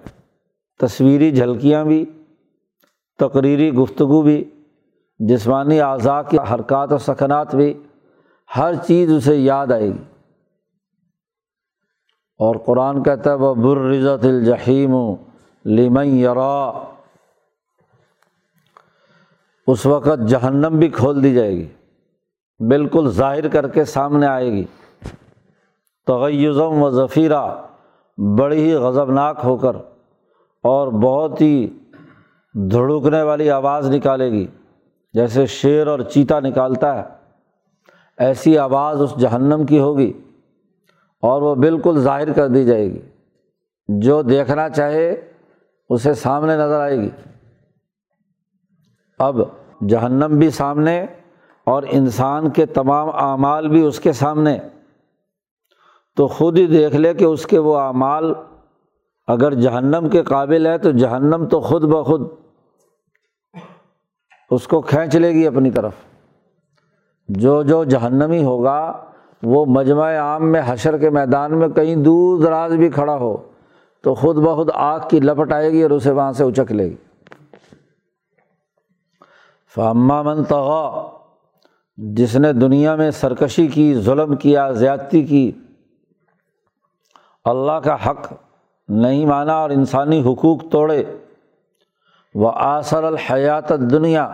تصویری 0.81 1.31
جھلکیاں 1.31 1.85
بھی، 1.85 2.05
تقریری 3.19 3.73
گفتگو 3.73 4.23
بھی، 4.23 4.51
جسمانی 5.19 5.81
اعضاء 5.81 6.23
کی 6.23 6.37
حرکات 6.55 6.93
و 6.93 6.99
سکنات 6.99 7.55
بھی، 7.55 7.75
ہر 8.57 8.75
چیز 8.75 9.13
اسے 9.13 9.37
یاد 9.37 9.67
آئے 9.73 9.89
گی۔ 9.89 10.05
اور 12.39 12.55
قرآن 12.57 13.03
کہتا 13.03 13.31
ہے 13.31 13.35
وہ 13.35 13.55
بررزت 13.55 14.25
الجحیم 14.25 14.95
لیمن 15.65 16.07
یرا 16.07 16.73
اس 19.67 19.87
وقت 19.87 20.29
جہنم 20.29 20.79
بھی 20.79 20.89
کھول 20.89 21.23
دی 21.23 21.35
جائے 21.35 21.53
گی۔ 21.53 21.69
بالکل 22.69 23.11
ظاہر 23.11 23.49
کر 23.49 23.69
کے 23.69 23.85
سامنے 23.85 24.27
آئے 24.27 24.53
گی۔ 24.53 24.65
تغیزم 26.07 26.83
و 26.83 26.91
ذخیرہ 26.91 27.47
بڑی 28.39 28.71
ہی 28.71 28.75
غضبناک 28.75 29.41
ہو 29.45 29.57
کر 29.57 29.77
اور 30.63 30.89
بہت 30.89 31.41
ہی 31.41 31.69
دھڑکنے 32.55 33.23
والی 33.23 33.51
آواز 33.51 33.91
نکالے 33.91 34.33
گی۔ 34.33 34.47
جیسے 35.13 35.47
شیر 35.47 35.87
اور 35.87 35.99
چیتا 35.99 36.41
نکالتا 36.41 36.99
ہے۔ 36.99 37.03
ایسی 38.19 38.59
آواز 38.59 39.03
اس 39.03 39.15
جہنم 39.19 39.67
کی 39.67 39.79
ہوگی 39.79 40.13
اور 41.23 41.43
وہ 41.43 41.55
بالکل 41.55 42.01
ظاہر 42.01 42.33
کر 42.33 42.49
دی 42.49 42.65
جائے 42.65 42.87
گی۔ 42.87 43.01
جو 43.89 44.23
دیکھنا 44.23 44.69
چاہے، 44.69 45.31
اسے 45.89 46.15
سامنے 46.15 46.57
نظر 46.57 46.81
آئے 46.81 46.99
گی۔ 46.99 47.11
اب 49.21 49.41
جہنم 49.89 50.39
بھی 50.39 50.51
سامنے 50.51 51.07
اور 51.65 51.83
انسان 51.91 52.51
کے 52.51 52.67
تمام 52.67 53.09
اعمال 53.15 53.69
بھی 53.69 53.83
اس 53.83 54.01
کے 54.01 54.13
سامنے۔ 54.13 54.59
تو 56.17 56.27
خود 56.27 56.59
ہی 56.59 56.67
دیکھ 56.67 56.97
لے 56.97 57.15
کہ 57.15 57.25
اس 57.25 57.47
کے 57.47 57.59
وہ 57.59 57.79
اعمال 57.79 58.33
اگر 59.27 59.55
جہنم 59.55 60.09
کے 60.09 60.23
قابل 60.23 60.67
ہے 60.67 60.79
تو 60.79 60.91
جہنم 60.91 61.49
تو 61.51 61.61
خود 61.61 61.85
بخود 61.85 62.29
اس 64.51 64.69
کو 64.69 64.81
کھینچ 64.81 65.17
لے 65.17 65.31
گی 65.31 65.47
اپنی 65.47 65.71
طرف۔ 65.71 65.93
جو 67.29 67.63
جو 67.63 67.85
جہنمی 67.85 68.45
ہوگا 68.45 69.05
وہ 69.43 69.67
مجمع 69.67 70.15
عام 70.17 70.53
میں 70.53 70.63
حشر 70.67 70.99
کے 70.99 71.11
میدان 71.11 71.59
میں 71.59 71.69
کہیں 71.69 71.97
دور 71.97 72.41
دراز 72.41 72.75
بھی 72.75 72.89
کھڑا 72.89 73.17
ہو 73.17 73.37
تو 74.03 74.15
خود 74.15 74.37
بخود 74.37 74.71
آگ 74.75 75.01
کی 75.11 75.21
لپٹ 75.21 75.53
آئے 75.53 75.73
گی 75.73 75.83
اور 75.83 75.91
اسے 75.91 76.11
وہاں 76.11 76.33
سے 76.33 76.45
اچک 76.45 76.73
لے 76.73 76.85
گی۔ 76.85 76.97
فامہ 79.75 80.23
منتغا 80.23 81.07
جس 81.97 82.37
نے 82.37 82.53
دنیا 82.53 82.97
میں 82.97 83.11
سرکشی 83.11 83.67
کی، 83.67 83.95
ظلم 83.95 84.37
کیا، 84.37 84.71
زیادتی 84.71 85.23
کی، 85.23 85.53
اللہ 87.45 87.73
کا 87.73 87.95
حق 88.07 88.33
نہیں 88.89 89.27
مانا 89.27 89.55
اور 89.55 89.71
انسانی 89.71 90.21
حقوق 90.21 90.63
توڑے 90.71 91.05
وہ 92.35 92.53
آثر 92.55 93.05
الحیات 93.05 93.69
دنیا 93.69 94.25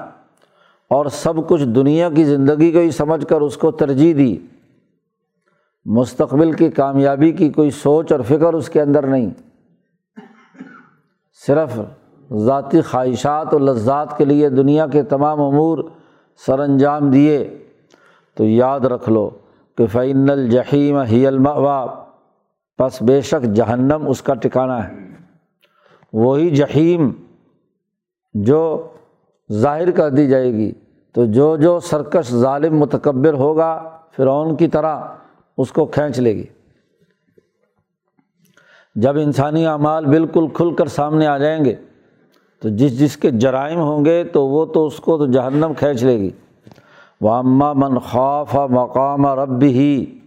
اور 0.90 1.06
سب 1.06 1.48
کچھ 1.48 1.64
دنیا 1.64 2.10
کی 2.10 2.24
زندگی 2.24 2.72
کو 2.72 2.78
ہی 2.78 2.90
سمجھ 2.90 3.26
کر 3.26 3.40
اس 3.40 3.56
کو 3.56 3.70
ترجیح 3.70 4.14
دی۔ 4.14 4.36
مستقبل 5.84 6.52
کی 6.52 6.70
کامیابی 6.70 7.32
کی 7.32 7.50
کوئی 7.50 7.70
سوچ 7.70 8.12
اور 8.12 8.20
فکر 8.20 8.54
اس 8.54 8.68
کے 8.68 8.82
اندر 8.82 9.06
نہیں۔ 9.06 9.30
صرف 11.46 11.80
ذاتی 12.34 12.80
خواہشات 12.80 13.54
و 13.54 13.58
لذات 13.58 14.18
کے 14.18 14.24
لیے 14.24 14.48
دنیا 14.48 14.86
کے 14.86 15.02
تمام 15.02 15.42
امور 15.42 15.78
سر 16.46 16.58
انجام 16.58 17.10
دیے۔ 17.10 17.58
تو 18.34 18.44
یاد 18.44 18.80
رکھ 18.80 19.10
لو 19.10 19.30
کہ 19.78 19.86
فعین 19.86 20.30
الجحیم 20.30 20.98
ہی 20.98 21.26
الموا 21.26 21.86
بس 22.78 23.02
بے 23.02 23.20
شک 23.20 23.42
جہنم 23.42 24.04
اس 24.08 24.22
کا 24.22 24.34
ٹکانا 24.34 24.88
ہے۔ 24.88 24.94
وہی 26.12 26.50
جہیم 26.50 27.10
جو 28.34 28.88
ظاہر 29.52 29.90
کر 29.90 30.08
دی 30.08 30.28
جائے 30.28 30.52
گی۔ 30.52 30.72
تو 31.12 31.24
جو 31.24 31.56
جو 31.56 31.80
سرکش 31.80 32.32
ظالم 32.32 32.78
متکبر 32.78 33.32
ہوگا، 33.32 33.98
فرعون 34.16 34.56
کی 34.56 34.68
طرح 34.68 35.00
اس 35.58 35.72
کو 35.72 35.86
کھینچ 35.86 36.18
لے 36.18 36.36
گی۔ 36.36 36.46
جب 38.94 39.16
انسانی 39.16 39.66
اعمال 39.66 40.06
بالکل 40.06 40.46
کھل 40.54 40.74
کر 40.74 40.86
سامنے 40.86 41.26
آ 41.26 41.38
جائیں 41.38 41.64
گے 41.64 41.74
تو 42.62 42.68
جس 42.68 42.98
جس 42.98 43.16
کے 43.16 43.30
جرائم 43.30 43.80
ہوں 43.80 44.04
گے 44.04 44.24
تو 44.24 44.46
وہ 44.46 44.64
تو 44.64 44.86
اس 44.86 45.00
کو 45.00 45.18
تو 45.18 45.26
جہنم 45.26 45.72
کھینچ 45.78 46.04
لے 46.04 46.18
گی۔ 46.18 46.30
وہ 47.20 47.30
اماں 47.30 47.74
من 47.74 47.98
خوف 47.98 48.54
مقام 48.54 49.26
رب 49.26 49.62
ہی 49.62 50.18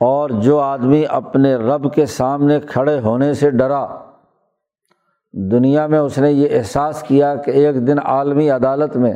اور 0.00 0.30
جو 0.30 0.60
آدمی 0.60 1.04
اپنے 1.08 1.54
رب 1.54 1.94
کے 1.94 2.06
سامنے 2.06 2.60
کھڑے 2.60 3.00
ہونے 3.00 3.34
سے 3.34 3.50
ڈرا، 3.50 3.86
دنیا 5.32 5.86
میں 5.86 5.98
اس 5.98 6.18
نے 6.18 6.32
یہ 6.32 6.48
احساس 6.50 7.02
کیا 7.02 7.34
کہ 7.34 7.50
ایک 7.50 7.86
دن 7.86 7.98
عالمی 8.04 8.50
عدالت 8.50 8.96
میں 8.96 9.14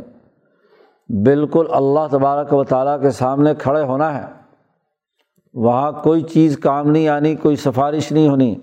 بالکل 1.09 1.65
اللہ 1.69 2.07
تبارک 2.11 2.53
و 2.53 2.63
تعالیٰ 2.63 3.01
کے 3.01 3.09
سامنے 3.09 3.53
کھڑے 3.55 3.83
ہونا 3.83 4.17
ہے۔ 4.17 4.25
وہاں 5.53 5.91
کوئی 5.91 6.21
چیز 6.21 6.57
کام 6.57 6.91
نہیں 6.91 7.07
آنی، 7.07 7.35
کوئی 7.35 7.55
سفارش 7.55 8.11
نہیں 8.11 8.29
ہونی۔ 8.29 8.55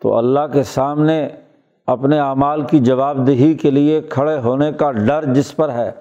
تو 0.00 0.16
اللہ 0.16 0.46
کے 0.52 0.62
سامنے 0.62 1.28
اپنے 1.86 2.20
اعمال 2.20 2.62
کی 2.62 2.78
جواب 2.78 3.26
دہی 3.26 3.54
کے 3.54 3.70
لیے 3.70 4.00
کھڑے 4.00 4.38
ہونے 4.38 4.72
کا 4.72 4.92
ڈر 4.92 5.34
جس 5.34 5.56
پر 5.56 5.70
ہے۔ 5.70 5.92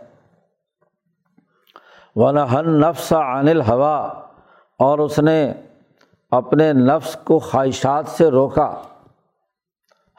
ون 2.15 2.37
ہن 2.37 2.81
نفس 2.81 3.13
عن 3.13 3.47
الحوا 3.47 3.97
اور 4.79 4.99
اس 4.99 5.19
نے 5.19 5.53
اپنے 6.31 6.73
نفس 6.73 7.15
کو 7.15 7.39
خواہشات 7.39 8.07
سے 8.07 8.31
روکا۔ 8.31 8.75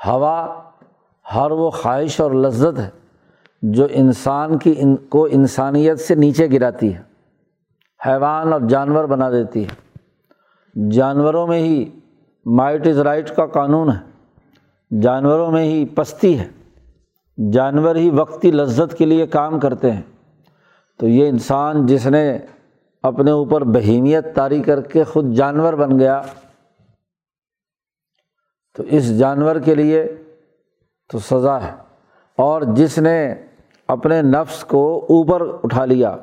ہوا 0.06 0.62
ہر 1.34 1.50
وہ 1.50 1.70
خواہش 1.70 2.20
اور 2.20 2.30
لذت 2.30 2.78
ہے 2.78 2.90
جو 3.62 3.86
انسان 3.90 4.58
کی 4.58 4.74
ان، 4.78 4.96
کو 4.96 5.28
انسانیت 5.30 6.00
سے 6.00 6.14
نیچے 6.14 6.48
گراتی 6.52 6.94
ہے۔ 6.94 7.02
حیوان 8.06 8.52
اور 8.52 8.60
جانور 8.60 9.04
بنا 9.04 9.30
دیتی 9.30 9.66
ہے۔ 9.66 9.98
جانوروں 10.90 11.46
میں 11.46 11.58
ہی 11.58 11.90
مائٹ 12.46 12.86
از 12.86 12.98
رائٹ 12.98 13.36
کا 13.36 13.46
قانون 13.46 13.90
ہے۔ 13.90 14.11
جانوروں 15.00 15.50
میں 15.50 15.64
ہی 15.64 15.84
پستی 15.86 16.40
ہے۔ 16.40 16.48
جانور 17.50 17.96
ہی 17.96 18.10
وقتی 18.10 18.50
لذت 18.50 18.98
کے 18.98 19.06
لیے 19.06 19.26
کام 19.26 19.60
کرتے 19.60 19.92
ہیں۔ 19.92 20.02
تو 20.98 21.08
یہ 21.08 21.28
انسان 21.28 21.86
جس 21.86 22.06
نے 22.06 22.38
اپنے 23.02 23.30
اوپر 23.30 23.64
بہیمیت 23.64 24.34
طاری 24.34 24.62
کر 24.62 24.80
کے 24.80 25.04
خود 25.04 25.32
جانور 25.32 25.72
بن 25.72 25.98
گیا، 25.98 26.22
تو 28.74 28.82
اس 28.82 29.18
جانور 29.18 29.56
کے 29.56 29.74
لیے 29.74 30.16
تو 31.12 31.18
سزا 31.18 31.62
ہے۔ 31.62 31.72
اور 32.36 32.62
جس 32.62 32.98
نے 32.98 33.34
اپنے 33.88 34.22
نفس 34.22 34.64
کو 34.64 34.98
اوپر 34.98 35.42
اٹھا 35.64 35.84
لیا، 35.84 36.16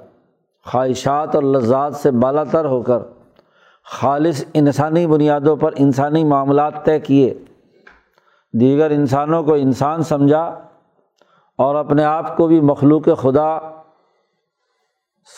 خواہشات 0.65 1.35
اور 1.35 1.43
لذات 1.43 1.95
سے 1.95 2.11
بالا 2.11 2.43
تر 2.43 2.65
ہو 2.65 2.81
کر 2.81 2.99
خالص 3.83 4.43
انسانی 4.53 5.07
بنیادوں 5.07 5.55
پر 5.55 5.73
انسانی 5.77 6.23
معاملات 6.23 6.85
طے 6.85 6.99
کیے 6.99 7.33
دیگر 8.53 8.91
انسانوں 8.91 9.43
کو 9.43 9.53
انسان 9.53 10.03
سمجھا 10.03 10.59
اور 11.57 11.75
اپنے 11.75 12.03
آپ 12.03 12.37
کو 12.37 12.47
بھی 12.47 12.61
مخلوق 12.61 13.07
خدا 13.17 13.57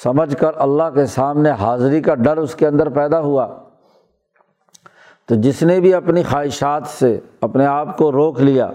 سمجھ 0.04 0.36
کر 0.36 0.52
اللہ 0.56 0.84
کے 0.94 1.06
سامنے 1.06 1.50
حاضری 1.50 2.02
کا 2.02 2.16
ڈر 2.16 2.38
اس 2.38 2.56
کے 2.56 2.68
اندر 2.68 2.90
پیدا 2.90 3.20
ہوا۔ 3.20 3.58
تو 5.26 5.36
جس 5.36 5.64
نے 5.64 5.80
بھی 5.80 5.94
اپنی 5.94 6.24
خواہشات 6.24 6.88
سے 6.88 7.20
اپنے 7.42 7.66
آپ 7.66 7.98
کو 7.98 8.12
روک 8.12 8.40
لیا 8.40 8.66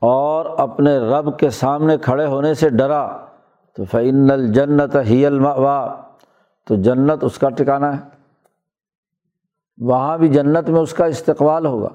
اور 0.00 0.46
اپنے 0.46 0.98
رب 0.98 1.38
کے 1.38 1.50
سامنے 1.50 1.98
کھڑے 1.98 2.26
ہونے 2.26 2.54
سے 2.54 2.68
ڈرا، 2.68 3.24
تو 3.76 3.84
فعن 3.84 4.30
الجنت 4.30 4.96
ہی 5.06 5.26
الما 5.26 5.86
تو 6.66 6.74
جنت 6.74 7.24
اس 7.24 7.38
کا 7.38 7.48
ٹکانا 7.48 7.96
ہے۔ 7.96 8.02
وہاں 9.78 10.18
بھی 10.18 10.28
جنت 10.28 10.68
میں 10.68 10.80
اس 10.80 10.94
کا 10.94 11.04
استقبال 11.04 11.66
ہوگا۔ 11.66 11.88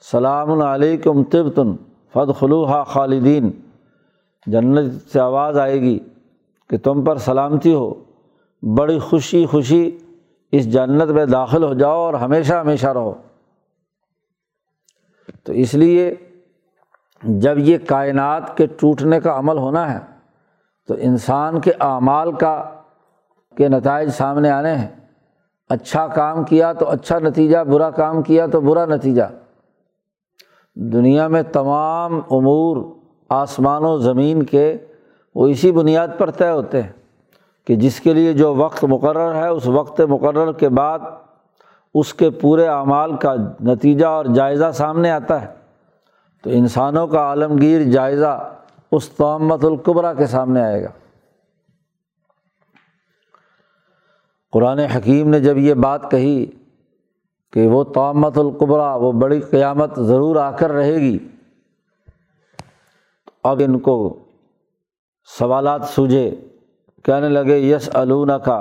سلام 0.00 0.62
علیکم 0.62 1.24
طبتن 1.24 1.76
فد 2.12 2.38
خلوحا 2.38 2.82
خالدین۔ 2.82 3.50
جنت 4.46 5.10
سے 5.12 5.20
آواز 5.20 5.58
آئے 5.58 5.80
گی 5.80 5.98
کہ 6.68 6.78
تم 6.78 7.04
پر 7.04 7.16
سلامتی 7.16 7.74
ہو۔ 7.74 7.94
بڑی 8.62 8.98
خوشی 8.98 9.46
خوشی 9.46 9.98
اس 10.52 10.72
جنت 10.72 11.10
میں 11.10 11.26
داخل 11.26 11.64
ہو 11.64 11.74
جاؤ 11.74 12.00
اور 12.00 12.14
ہمیشہ 12.14 12.54
ہمیشہ 12.54 12.86
رہو۔ 12.86 13.14
تو 15.44 15.52
اس 15.52 15.74
لیے 15.74 16.14
جب 17.22 17.58
یہ 17.58 17.78
کائنات 17.86 18.56
کے 18.56 18.66
ٹوٹنے 18.66 19.20
کا 19.20 19.38
عمل 19.38 19.58
ہونا 19.58 19.94
ہے 19.94 19.98
تو 20.88 20.94
انسان 20.98 21.60
کے 21.60 21.72
اعمال 21.80 22.32
کا 22.32 22.70
کے 23.56 23.68
نتائج 23.68 24.08
سامنے 24.08 24.50
آنے 24.50 24.74
ہیں۔ 24.74 24.88
اچھا 25.68 26.06
کام 26.06 26.44
کیا 26.44 26.72
تو 26.72 26.90
اچھا 26.90 27.18
نتیجہ، 27.18 27.58
برا 27.58 27.90
کام 27.90 28.22
کیا 28.22 28.46
تو 28.46 28.60
برا 28.60 28.86
نتیجہ۔ 28.86 29.22
دنیا 30.76 31.28
میں 31.28 31.42
تمام 31.42 32.14
امور 32.14 32.76
آسمان 33.28 33.84
و 33.84 33.98
زمین 33.98 34.42
کے 34.42 34.78
وہ 35.34 35.46
اسی 35.46 35.72
بنیاد 35.72 36.08
پر 36.18 36.30
طے 36.30 36.50
ہوتے 36.50 36.82
ہیں 36.82 36.92
کہ 37.66 37.76
جس 37.76 38.00
کے 38.00 38.14
لیے 38.14 38.32
جو 38.32 38.54
وقت 38.54 38.84
مقرر 38.84 39.34
ہے، 39.34 39.48
اس 39.48 39.66
وقت 39.66 40.00
مقرر 40.00 40.52
کے 40.52 40.68
بعد 40.68 40.98
اس 41.94 42.14
کے 42.14 42.30
پورے 42.30 42.66
اعمال 42.66 43.16
کا 43.16 43.34
نتیجہ 43.60 44.06
اور 44.06 44.24
جائزہ 44.24 44.70
سامنے 44.74 45.10
آتا 45.10 45.42
ہے۔ 45.42 45.46
تو 46.42 46.50
انسانوں 46.50 47.06
کا 47.06 47.18
عالمگیر 47.18 47.82
جائزہ 47.82 48.52
اس 48.92 49.08
تومت 49.08 49.64
القبرا 49.64 50.14
کے 50.14 50.26
سامنے 50.26 50.62
آئے 50.62 50.84
گا۔ 50.84 50.88
قرآن 54.52 54.78
حکیم 54.78 55.28
نے 55.28 55.40
جب 55.40 55.58
یہ 55.58 55.74
بات 55.74 56.10
کہی 56.10 56.46
کہ 57.54 57.66
وہ 57.68 57.84
تومت 57.84 58.38
القبرا، 58.38 58.94
وہ 58.94 59.12
بڑی 59.12 59.40
قیامت 59.40 59.98
ضرور 59.98 60.36
آ 60.36 60.50
کر 60.50 60.72
رہے 60.72 60.94
گی۔ 60.94 61.18
اب 63.44 63.60
ان 63.64 63.78
کو 63.78 64.18
سوالات 65.38 65.84
سوجھے 65.84 66.34
کہنے 67.02 67.28
لگے 67.28 67.58
یس 67.58 67.90
علون 67.94 68.30
کا 68.44 68.56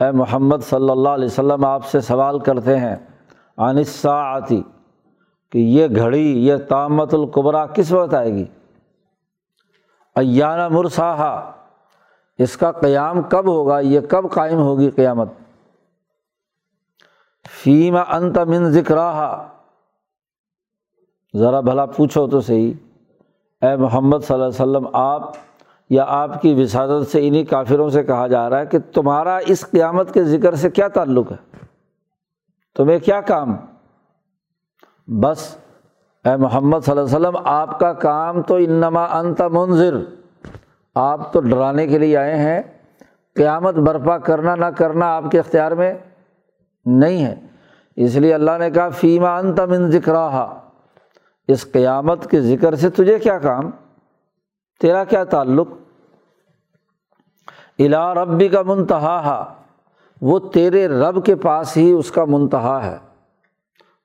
اے 0.00 0.10
محمد 0.10 0.56
صلی 0.70 0.90
اللہ 0.90 1.08
علیہ 1.08 1.24
وسلم، 1.24 1.64
آپ 1.64 1.86
سے 1.86 2.00
سوال 2.00 2.38
کرتے 2.38 2.76
ہیں۔ 2.76 2.96
انسا 3.56 4.14
آتی 4.34 4.62
کہ 5.52 5.58
یہ 5.58 5.86
گھڑی، 5.96 6.46
یہ 6.46 6.56
تامت 6.56 7.14
القبرا 7.14 7.66
کس 7.66 7.92
وقت 7.92 8.14
آئے 8.14 8.32
گی؟ 8.32 8.44
ایانہ 10.16 10.68
مرساہا، 10.68 11.52
اس 12.38 12.56
کا 12.56 12.72
قیام 12.72 13.22
کب 13.22 13.46
ہوگا؟ 13.46 13.80
یہ 13.80 14.00
کب 14.00 14.30
قائم 14.30 14.58
ہوگی 14.58 14.90
قیامت؟ 14.90 15.28
فیم 17.48 17.96
انت 18.08 18.38
من 18.38 18.70
ذکر 18.70 18.96
ذرا 21.38 21.60
بھلا 21.60 21.86
پوچھو 21.86 22.26
تو 22.26 22.40
صحیح۔ 22.40 22.72
اے 23.62 23.76
محمد 23.76 24.18
صلی 24.18 24.34
اللہ 24.34 24.46
علیہ 24.46 24.62
وسلم، 24.62 24.88
آپ 24.92 25.32
یا 25.90 26.04
آپ 26.08 26.42
کی 26.42 26.62
وسادت 26.62 27.08
سے 27.08 27.28
انہیں 27.28 27.44
کافروں 27.44 27.90
سے 27.90 28.02
کہا 28.02 28.26
جا 28.26 28.50
رہا 28.50 28.58
ہے 28.58 28.66
کہ 28.66 28.78
تمہارا 28.78 29.38
اس 29.46 29.70
قیامت 29.70 30.14
کے 30.14 30.24
ذکر 30.24 30.54
سے 30.54 30.70
کیا 30.70 30.88
تعلق 30.88 31.32
ہے؟ 31.32 31.66
تمہیں 32.76 32.98
کیا 32.98 33.20
کام؟ 33.20 33.56
بس، 35.20 35.56
اے 36.24 36.36
محمد 36.36 36.80
صلی 36.84 36.98
اللہ 36.98 37.16
علیہ 37.16 37.28
وسلم، 37.28 37.36
آپ 37.44 37.78
کا 37.80 37.92
کام 37.92 38.42
تو 38.42 38.54
انما 38.54 39.04
انت 39.04 39.42
منظر 39.42 39.94
آپ 40.94 41.32
تو 41.32 41.40
ڈرانے 41.40 41.86
کے 41.86 41.98
لیے 41.98 42.16
آئے 42.16 42.36
ہیں۔ 42.36 42.62
قیامت 43.36 43.74
برپا 43.74 44.18
کرنا 44.18 44.54
نہ 44.56 44.66
کرنا 44.66 45.16
آپ 45.16 45.24
کے 45.30 45.38
اختیار 45.38 45.72
میں 45.72 45.94
نہیں 46.84 47.24
ہے۔ 47.24 47.34
اس 47.96 48.16
لیے 48.16 48.34
اللہ 48.34 48.50
نے 48.58 48.70
کہا، 48.70 48.88
فیما 48.88 49.38
انت 49.38 49.60
من 49.60 49.90
ذکر 49.90 50.12
اس 51.48 51.72
قیامت 51.72 52.30
کے 52.30 52.40
ذکر 52.40 52.74
سے 52.74 52.90
تجھے 52.90 53.18
کیا 53.18 53.38
کام؟ 53.38 53.70
تیرا 54.80 55.04
کیا 55.04 55.24
تعلق؟ 55.24 55.68
الا 57.78 58.14
ربی 58.14 58.48
کا 58.48 58.62
منتہا 58.62 59.54
وہ 60.20 60.38
تیرے 60.38 60.88
رب 60.88 61.24
کے 61.24 61.34
پاس 61.34 61.76
ہی 61.76 61.92
اس 61.92 62.10
کا 62.10 62.24
منتہا 62.24 62.86
ہے۔ 62.86 62.96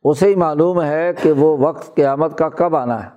اسے 0.04 0.28
ہی 0.28 0.36
معلوم 0.36 0.82
ہے 0.82 1.14
کہ 1.22 1.32
وہ 1.32 1.58
وقت 1.58 1.96
قیامت 1.96 2.38
کا 2.38 2.50
کب 2.50 2.76
آنا 2.76 3.06
ہے۔ 3.06 3.10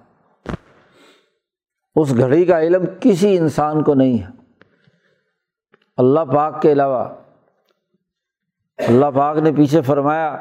اس 1.97 2.19
گھڑی 2.19 2.45
کا 2.45 2.61
علم 2.61 2.85
کسی 3.01 3.38
انسان 3.38 3.83
کو 3.83 3.95
نہیں 3.95 4.19
ہے۔ 4.19 4.27
اللہ 5.97 6.21
پاک 6.21 6.62
کے 6.62 6.73
علاوہ 6.73 7.05
اللہ 8.79 9.07
پاک 9.15 9.39
نے 9.39 9.53
پیچھے 9.53 9.81
فرمایا 9.81 10.37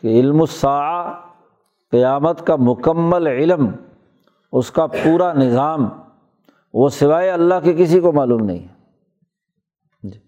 کہ 0.00 0.06
علم 0.06 0.40
الساع 0.40 1.12
قیامت 1.90 2.46
کا 2.46 2.56
مکمل 2.56 3.26
علم، 3.26 3.70
اس 4.52 4.70
کا 4.70 4.86
پورا 4.86 5.32
نظام، 5.32 5.88
وہ 6.74 6.88
سوائے 6.88 7.30
اللہ 7.30 7.54
کے 7.62 7.74
کسی 7.74 8.00
کو 8.00 8.12
معلوم 8.12 8.44
نہیں۔ 8.44 8.58
ہے 8.58 10.08
جی۔ 10.08 10.18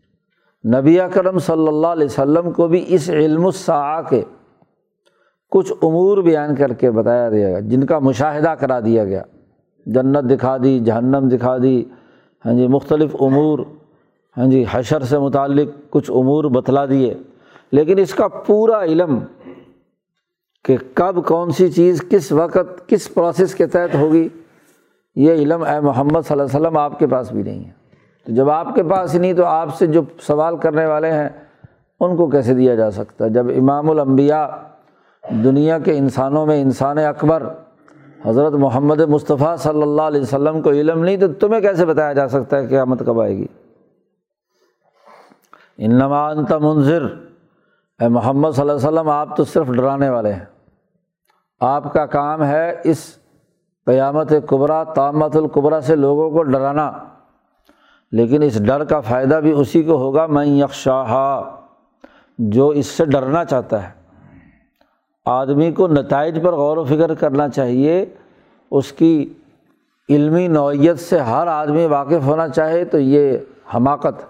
نبی 0.76 1.00
اکرم 1.00 1.38
صلی 1.38 1.68
اللہ 1.68 1.86
علیہ 1.86 2.06
وسلم 2.06 2.52
کو 2.52 2.68
بھی 2.68 2.84
اس 2.88 3.10
علم 3.10 3.46
الساع 3.46 4.02
کے 4.02 4.22
کچھ 5.50 5.72
امور 5.82 6.18
بیان 6.18 6.54
کر 6.54 6.72
کے 6.72 6.90
بتایا 6.90 7.30
دیا 7.30 7.48
گیا، 7.48 7.60
جن 7.60 7.86
کا 7.86 7.98
مشاہدہ 7.98 8.48
کرا 8.48 8.80
دیا 8.80 9.04
گیا۔ 9.04 9.22
جنت 9.86 10.30
دکھا 10.30 10.56
دی، 10.56 10.80
جہنم 10.80 11.28
دکھا 11.28 11.58
دی 11.58 11.84
ہاں 12.44 12.52
جی 12.52 12.66
مختلف 12.66 13.16
امور 13.20 13.58
ہاں 14.36 14.46
جی 14.46 14.64
حشر 14.70 15.00
سے 15.00 15.18
متعلق 15.18 15.90
کچھ 15.90 16.10
امور 16.10 16.44
بتلا 16.44 16.86
دیے۔ 16.86 17.14
لیکن 17.72 17.98
اس 17.98 18.14
کا 18.14 18.28
پورا 18.46 18.82
علم 18.84 19.18
کہ 20.64 20.76
کب 20.94 21.24
کون 21.26 21.50
سی 21.50 21.70
چیز 21.72 22.04
کس 22.10 22.30
وقت 22.32 22.88
کس 22.88 23.12
پروسیس 23.14 23.54
کے 23.54 23.66
تحت 23.66 23.94
ہوگی، 23.94 24.28
یہ 25.16 25.32
علم 25.32 25.62
اے 25.62 25.78
محمد 25.80 26.26
صلی 26.26 26.32
اللہ 26.32 26.42
علیہ 26.42 26.58
وسلم 26.58 26.76
آپ 26.76 26.98
کے 26.98 27.06
پاس 27.06 27.30
بھی 27.32 27.42
نہیں 27.42 27.64
ہے۔ 27.64 27.72
تو 28.26 28.32
جب 28.34 28.50
آپ 28.50 28.74
کے 28.74 28.82
پاس 28.82 29.14
نہیں 29.14 29.32
تو 29.32 29.44
آپ 29.44 29.76
سے 29.78 29.86
جو 29.86 30.02
سوال 30.20 30.56
کرنے 30.56 30.86
والے 30.86 31.12
ہیں، 31.12 31.28
ان 32.00 32.16
کو 32.16 32.26
کیسے 32.30 32.54
دیا 32.54 32.74
جا 32.74 32.90
سکتا؟ 32.90 33.24
ہے 33.24 33.30
جب 33.30 33.46
امام 33.56 33.90
الانبیاء 33.90 34.46
دنیا 35.44 35.78
کے 35.78 35.96
انسانوں 35.98 36.44
میں 36.46 36.60
انسان 36.62 36.98
اکبر 36.98 37.42
حضرت 38.24 38.52
محمد 38.52 39.00
مصطفیٰ 39.08 39.56
صلی 39.56 39.82
اللہ 39.82 40.02
علیہ 40.02 40.20
وسلم 40.20 40.60
کو 40.62 40.70
علم 40.70 41.04
نہیں، 41.04 41.16
تو 41.16 41.32
تمہیں 41.40 41.60
کیسے 41.60 41.86
بتایا 41.86 42.12
جا 42.12 42.28
سکتا 42.28 42.58
ہے 42.58 42.66
قیامت 42.66 43.02
کب 43.06 43.20
آئے 43.20 43.36
گی؟ 43.36 43.46
انما 45.78 46.28
انت 46.30 46.52
منظر 46.52 47.06
اے 48.00 48.08
محمد 48.08 48.50
صلی 48.50 48.60
اللہ 48.60 48.72
علیہ 48.72 48.88
وسلم، 48.88 49.10
آپ 49.10 49.36
تو 49.36 49.44
صرف 49.44 49.66
ڈرانے 49.66 50.08
والے 50.08 50.32
ہیں۔ 50.32 50.44
آپ 51.60 51.92
کا 51.92 52.06
کام 52.06 52.44
ہے 52.44 52.80
اس 52.84 53.16
قیامت 53.86 54.32
قبرا 54.46 54.84
تامت 54.84 55.36
القبرا 55.36 55.80
سے 55.80 55.96
لوگوں 55.96 56.30
کو 56.30 56.42
ڈرانا۔ 56.42 56.92
لیکن 58.12 58.42
اس 58.42 58.64
ڈر 58.64 58.84
کا 58.84 59.00
فائدہ 59.00 59.34
بھی 59.34 59.52
اسی 59.52 59.82
کو 59.82 59.96
ہوگا 59.96 60.26
میں 60.26 60.46
یکشاہ 60.46 61.42
جو 62.38 62.68
اس 62.68 62.86
سے 62.86 63.04
ڈرنا 63.04 63.44
چاہتا 63.44 63.88
ہے۔ 63.88 63.92
آدمی 65.26 65.72
کو 65.72 65.88
نتائج 65.88 66.42
پر 66.42 66.52
غور 66.52 66.76
و 66.76 66.84
فکر 66.84 67.14
کرنا 67.14 67.48
چاہیے۔ 67.48 68.04
اس 68.70 68.92
کی 68.92 69.32
علمی 70.08 70.48
نوعیت 70.48 70.98
سے 70.98 71.18
ہر 71.18 71.46
آدمی 71.46 71.86
واقف 71.86 72.26
ہونا 72.26 72.48
چاہے 72.48 72.84
تو 72.84 72.98
یہ 72.98 73.38
حماقت۔ 73.74 74.22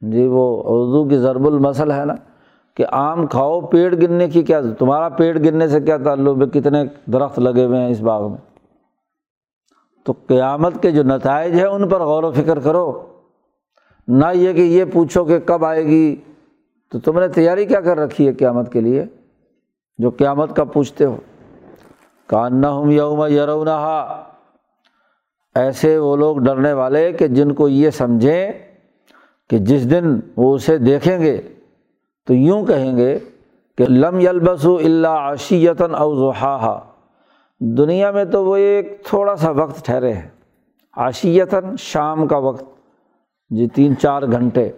جی 0.00 0.26
وہ 0.26 0.62
اردو 0.66 1.08
کی 1.08 1.16
ضرب 1.16 1.46
المسل 1.46 1.92
ہے 1.92 2.04
نا۔ 2.04 2.14
کہ 2.76 2.84
آم 2.90 3.26
کھاؤ، 3.26 3.60
پیڑ 3.60 3.94
گرنے 3.94 4.28
کی 4.28 4.42
کیا 4.42 4.60
تمہارا 4.78 5.08
پیڑ 5.08 5.38
گرنے 5.38 5.68
سے 5.68 5.80
کیا 5.80 5.96
تعلق 5.96 6.42
ہے؟ 6.42 6.60
کتنے 6.60 6.84
درخت 7.12 7.38
لگے 7.38 7.64
ہوئے 7.64 7.78
ہیں 7.78 7.90
اس 7.90 8.00
باغ 8.00 8.30
میں؟ 8.30 8.38
تو 10.04 10.14
قیامت 10.26 10.82
کے 10.82 10.90
جو 10.90 11.02
نتائج 11.02 11.54
ہیں، 11.54 11.66
ان 11.66 11.88
پر 11.88 12.00
غور 12.00 12.22
و 12.22 12.32
فکر 12.32 12.58
کرو۔ 12.58 13.06
نہ 14.08 14.24
یہ 14.34 14.52
کہ 14.52 14.60
یہ 14.60 14.84
پوچھو 14.92 15.24
کہ 15.24 15.38
کب 15.38 15.64
آئے 15.64 15.84
گی۔ 15.84 16.16
تو 16.90 17.00
تم 17.00 17.20
نے 17.20 17.28
تیاری 17.28 17.66
کیا 17.66 17.80
کر 17.80 17.98
رکھی 17.98 18.28
ہے 18.28 18.32
قیامت 18.32 18.72
کے 18.72 18.80
لیے؟ 18.80 19.04
جو 19.98 20.10
قیامت 20.10 20.56
کا 20.56 20.64
پوچھتے 20.64 21.04
ہو۔ 21.04 21.16
کان 22.26 22.64
ہم 22.64 22.90
یوم 22.90 23.26
یرونا 23.26 23.76
ایسے 25.54 25.98
وہ 25.98 26.16
لوگ 26.16 26.36
ڈرنے 26.36 26.72
والے 26.72 27.12
کہ 27.12 27.28
جن 27.28 27.52
کو 27.52 27.68
یہ 27.68 27.90
سمجھیں 27.90 28.52
کہ 29.50 29.58
جس 29.58 29.90
دن 29.90 30.20
وہ 30.36 30.54
اسے 30.54 30.78
دیکھیں 30.78 31.20
گے 31.20 31.42
تو 32.26 32.34
یوں 32.34 32.66
کہیں 32.66 32.96
گے 32.96 33.18
کہ 33.78 33.84
لم 33.88 34.20
یلبس 34.20 34.66
اللہ 34.66 35.08
عشیتاً 35.08 35.94
اوضحا 35.94 36.78
دنیا 37.60 38.10
میں 38.10 38.24
تو 38.24 38.44
وہ 38.44 38.56
ایک 38.56 39.02
تھوڑا 39.04 39.36
سا 39.36 39.50
وقت 39.50 39.84
ٹھہرے 39.84 40.12
ہیں۔ 40.12 40.28
عشیتاً 40.96 41.64
شام 41.78 42.26
کا 42.26 42.36
وقت 42.36 42.64
جی 43.50 43.68
تین 43.68 43.96
چار 43.96 44.22
گھنٹے۔ 44.22 44.70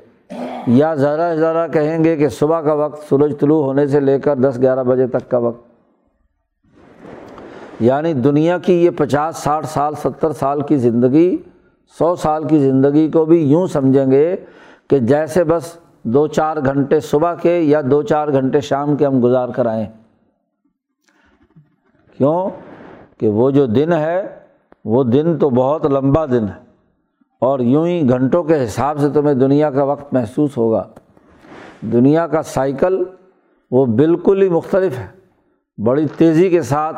یا 0.67 0.95
ذرا 0.95 1.35
ذرا 1.35 1.67
کہیں 1.67 2.05
گے 2.05 2.17
کہ 2.17 2.29
صبح 2.29 2.61
کا 2.61 2.73
وقت، 2.73 3.09
سورج 3.09 3.39
طلوع 3.41 3.65
ہونے 3.65 3.87
سے 3.87 4.01
لے 4.01 4.19
کر 4.19 4.37
دس 4.37 4.59
گیارہ 4.63 4.83
بجے 4.83 5.07
تک 5.07 5.31
کا 5.31 5.39
وقت۔ 5.39 5.67
یعنی 7.81 8.13
دنیا 8.13 8.59
کی 8.59 8.85
یہ 8.85 8.91
پچاس، 8.97 9.37
ساٹھ 9.37 9.67
سال، 9.67 9.95
ستر 9.95 10.33
سال 10.33 10.61
کی 10.61 10.77
زندگی، 10.77 11.37
سو 11.99 12.17
سال 12.17 12.45
کی 12.45 12.59
زندگی 12.59 13.11
کو 13.11 13.25
بھی 13.25 13.51
یوں 13.51 13.67
سمجھیں 13.67 14.11
گے 14.11 14.37
کہ 14.91 14.99
جیسے 14.99 15.45
بس 15.45 15.79
دو 16.07 16.27
چار 16.27 16.57
گھنٹے 16.57 17.01
صبح 17.01 17.35
کے 17.35 17.59
یا 17.59 17.81
دو 17.91 18.03
چار 18.03 18.29
گھنٹے 18.29 18.61
شام 18.61 18.97
کے 18.97 19.07
ہم 19.07 19.25
گزار 19.25 19.49
کر 19.49 19.67
آئیں 19.67 19.87
کیوں؟ 22.17 22.51
کہ 23.19 23.29
وہ 23.29 23.51
جو 23.51 23.67
دن 23.67 23.93
ہے، 23.93 24.39
وہ 24.85 25.05
دن 25.05 25.39
تو 25.39 25.51
بہت 25.51 25.87
لمبا 25.87 26.27
دن 26.27 26.45
ہے۔ 26.49 26.65
اور 27.41 27.61
یوں 27.61 27.87
ہی 27.87 28.09
گھنٹوں 28.09 28.45
کے 28.45 28.65
حساب 28.65 28.99
سے 28.99 29.11
تمہیں 29.11 29.35
دنیا 29.35 29.71
کا 29.71 29.83
وقت 29.83 30.15
محسوس 30.15 30.59
ہوگا۔ 30.59 30.89
دنیا 31.81 32.27
کا 32.27 32.43
سائیکل 32.43 33.05
وہ 33.71 33.87
بالکل 33.87 34.43
ہی 34.43 34.49
مختلف 34.49 34.99
ہے۔ 34.99 35.07
بڑی 35.85 36.07
تیزی 36.17 36.51
کے 36.51 36.63
ساتھ 36.63 36.97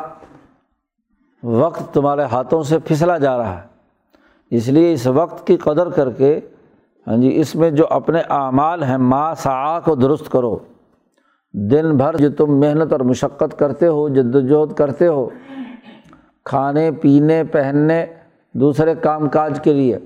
وقت 1.43 1.93
تمہارے 1.93 2.23
ہاتھوں 2.23 2.63
سے 2.63 2.79
پھسلا 2.79 3.17
جا 3.17 3.37
رہا 3.37 3.61
ہے۔ 3.61 3.67
اس 4.49 4.67
لیے 4.67 4.93
اس 4.93 5.07
وقت 5.07 5.47
کی 5.47 5.57
قدر 5.57 5.89
کر 5.89 6.11
کے 6.11 6.39
ہاں 7.09 7.17
جی 7.17 7.39
اس 7.39 7.55
میں 7.55 7.71
جو 7.71 7.83
اپنے 7.89 8.19
اعمال 8.29 8.83
ہیں 8.83 8.97
ماں 8.97 9.35
سا 9.35 9.79
کو 9.79 9.95
درست 9.95 10.29
کرو۔ 10.29 10.57
دن 11.53 11.97
بھر 11.97 12.17
جو 12.17 12.29
تم 12.31 12.59
محنت 12.59 12.91
اور 12.91 12.99
مشقت 12.99 13.59
کرتے 13.59 13.87
ہو، 13.87 14.09
جد 14.09 14.35
وجہد 14.35 14.73
کرتے 14.73 15.07
ہو، 15.07 15.29
کھانے، 16.45 16.91
پینے، 16.91 17.43
پہننے، 17.43 18.05
دوسرے 18.53 18.95
کام 18.95 19.29
کاج 19.29 19.59
کے 19.63 19.73
لیے، 19.73 19.97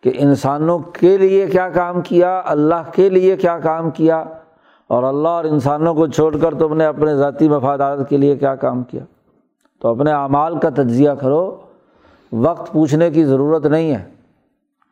کہ 0.00 0.12
انسانوں 0.18 0.78
کے 0.78 1.18
لیے 1.18 1.46
کیا 1.46 1.68
کام 1.68 2.00
کیا، 2.00 2.42
اللہ 2.44 2.90
کے 2.92 3.08
لیے 3.08 3.36
کیا 3.36 3.58
کام 3.58 3.90
کیا، 3.90 4.24
اور 4.88 5.02
اللہ 5.02 5.28
اور 5.28 5.44
انسانوں 5.44 5.94
کو 5.94 6.06
چھوڑ 6.06 6.36
کر 6.36 6.54
تم 6.54 6.76
نے 6.76 6.84
اپنے 6.84 7.16
ذاتی 7.16 7.48
مفادات 7.48 8.08
کے 8.08 8.16
لیے 8.16 8.36
کیا 8.36 8.54
کام 8.54 8.82
کیا۔ 8.82 9.04
تو 9.80 9.88
اپنے 9.88 10.12
اعمال 10.12 10.58
کا 10.58 10.70
تجزیہ 10.70 11.10
کرو۔ 11.10 11.56
وقت 12.32 12.72
پوچھنے 12.72 13.10
کی 13.10 13.24
ضرورت 13.24 13.66
نہیں 13.66 13.90
ہے۔ 13.90 14.19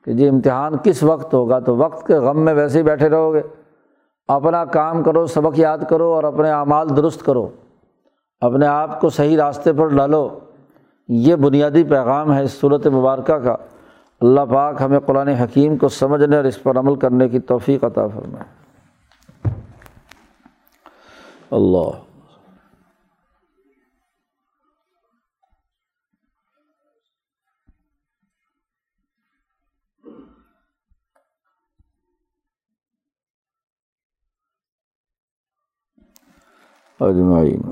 کہ 0.08 0.14
جی 0.14 0.28
امتحان 0.28 0.72
کس 0.82 1.02
وقت 1.02 1.34
ہوگا 1.34 1.58
تو 1.58 1.76
وقت 1.76 2.06
کے 2.06 2.14
غم 2.14 2.44
میں 2.44 2.54
ویسے 2.54 2.78
ہی 2.78 2.84
بیٹھے 2.84 3.08
رہو 3.08 3.34
گے۔ 3.34 3.42
اپنا 4.28 4.64
کام 4.64 5.02
کرو، 5.02 5.26
سبق 5.26 5.58
یاد 5.58 5.78
کرو 5.88 6.04
اور 6.04 6.24
اپنے 6.24 6.50
اعمال 6.50 6.96
درست 6.96 7.24
کرو۔ 7.24 7.48
اپنے 8.40 8.66
آپ 8.66 9.00
کو 9.00 9.08
صحیح 9.08 9.36
راستے 9.36 9.72
پر 9.72 9.86
ڈالو 9.86 10.38
یہ 11.08 11.36
بنیادی 11.36 11.84
پیغام 11.84 12.34
ہے 12.34 12.42
اس 12.42 12.52
صورت 12.52 12.86
مبارکہ 12.86 13.34
کا۔ 13.34 13.56
اللہ 14.20 14.40
پاک 14.50 14.82
ہمیں 14.82 15.00
قرآن 15.00 15.28
حکیم 15.28 15.76
کو 15.76 15.88
سمجھنے 15.88 16.36
اور 16.36 16.44
اس 16.44 16.62
پر 16.62 16.78
عمل 16.78 16.94
کرنے 16.94 17.28
کی 17.28 17.38
توفیق 17.38 17.84
عطا 17.84 18.06
فرمائے۔ 18.06 18.44
اللہ۔ 21.50 22.07
اجمعین۔ 37.00 37.62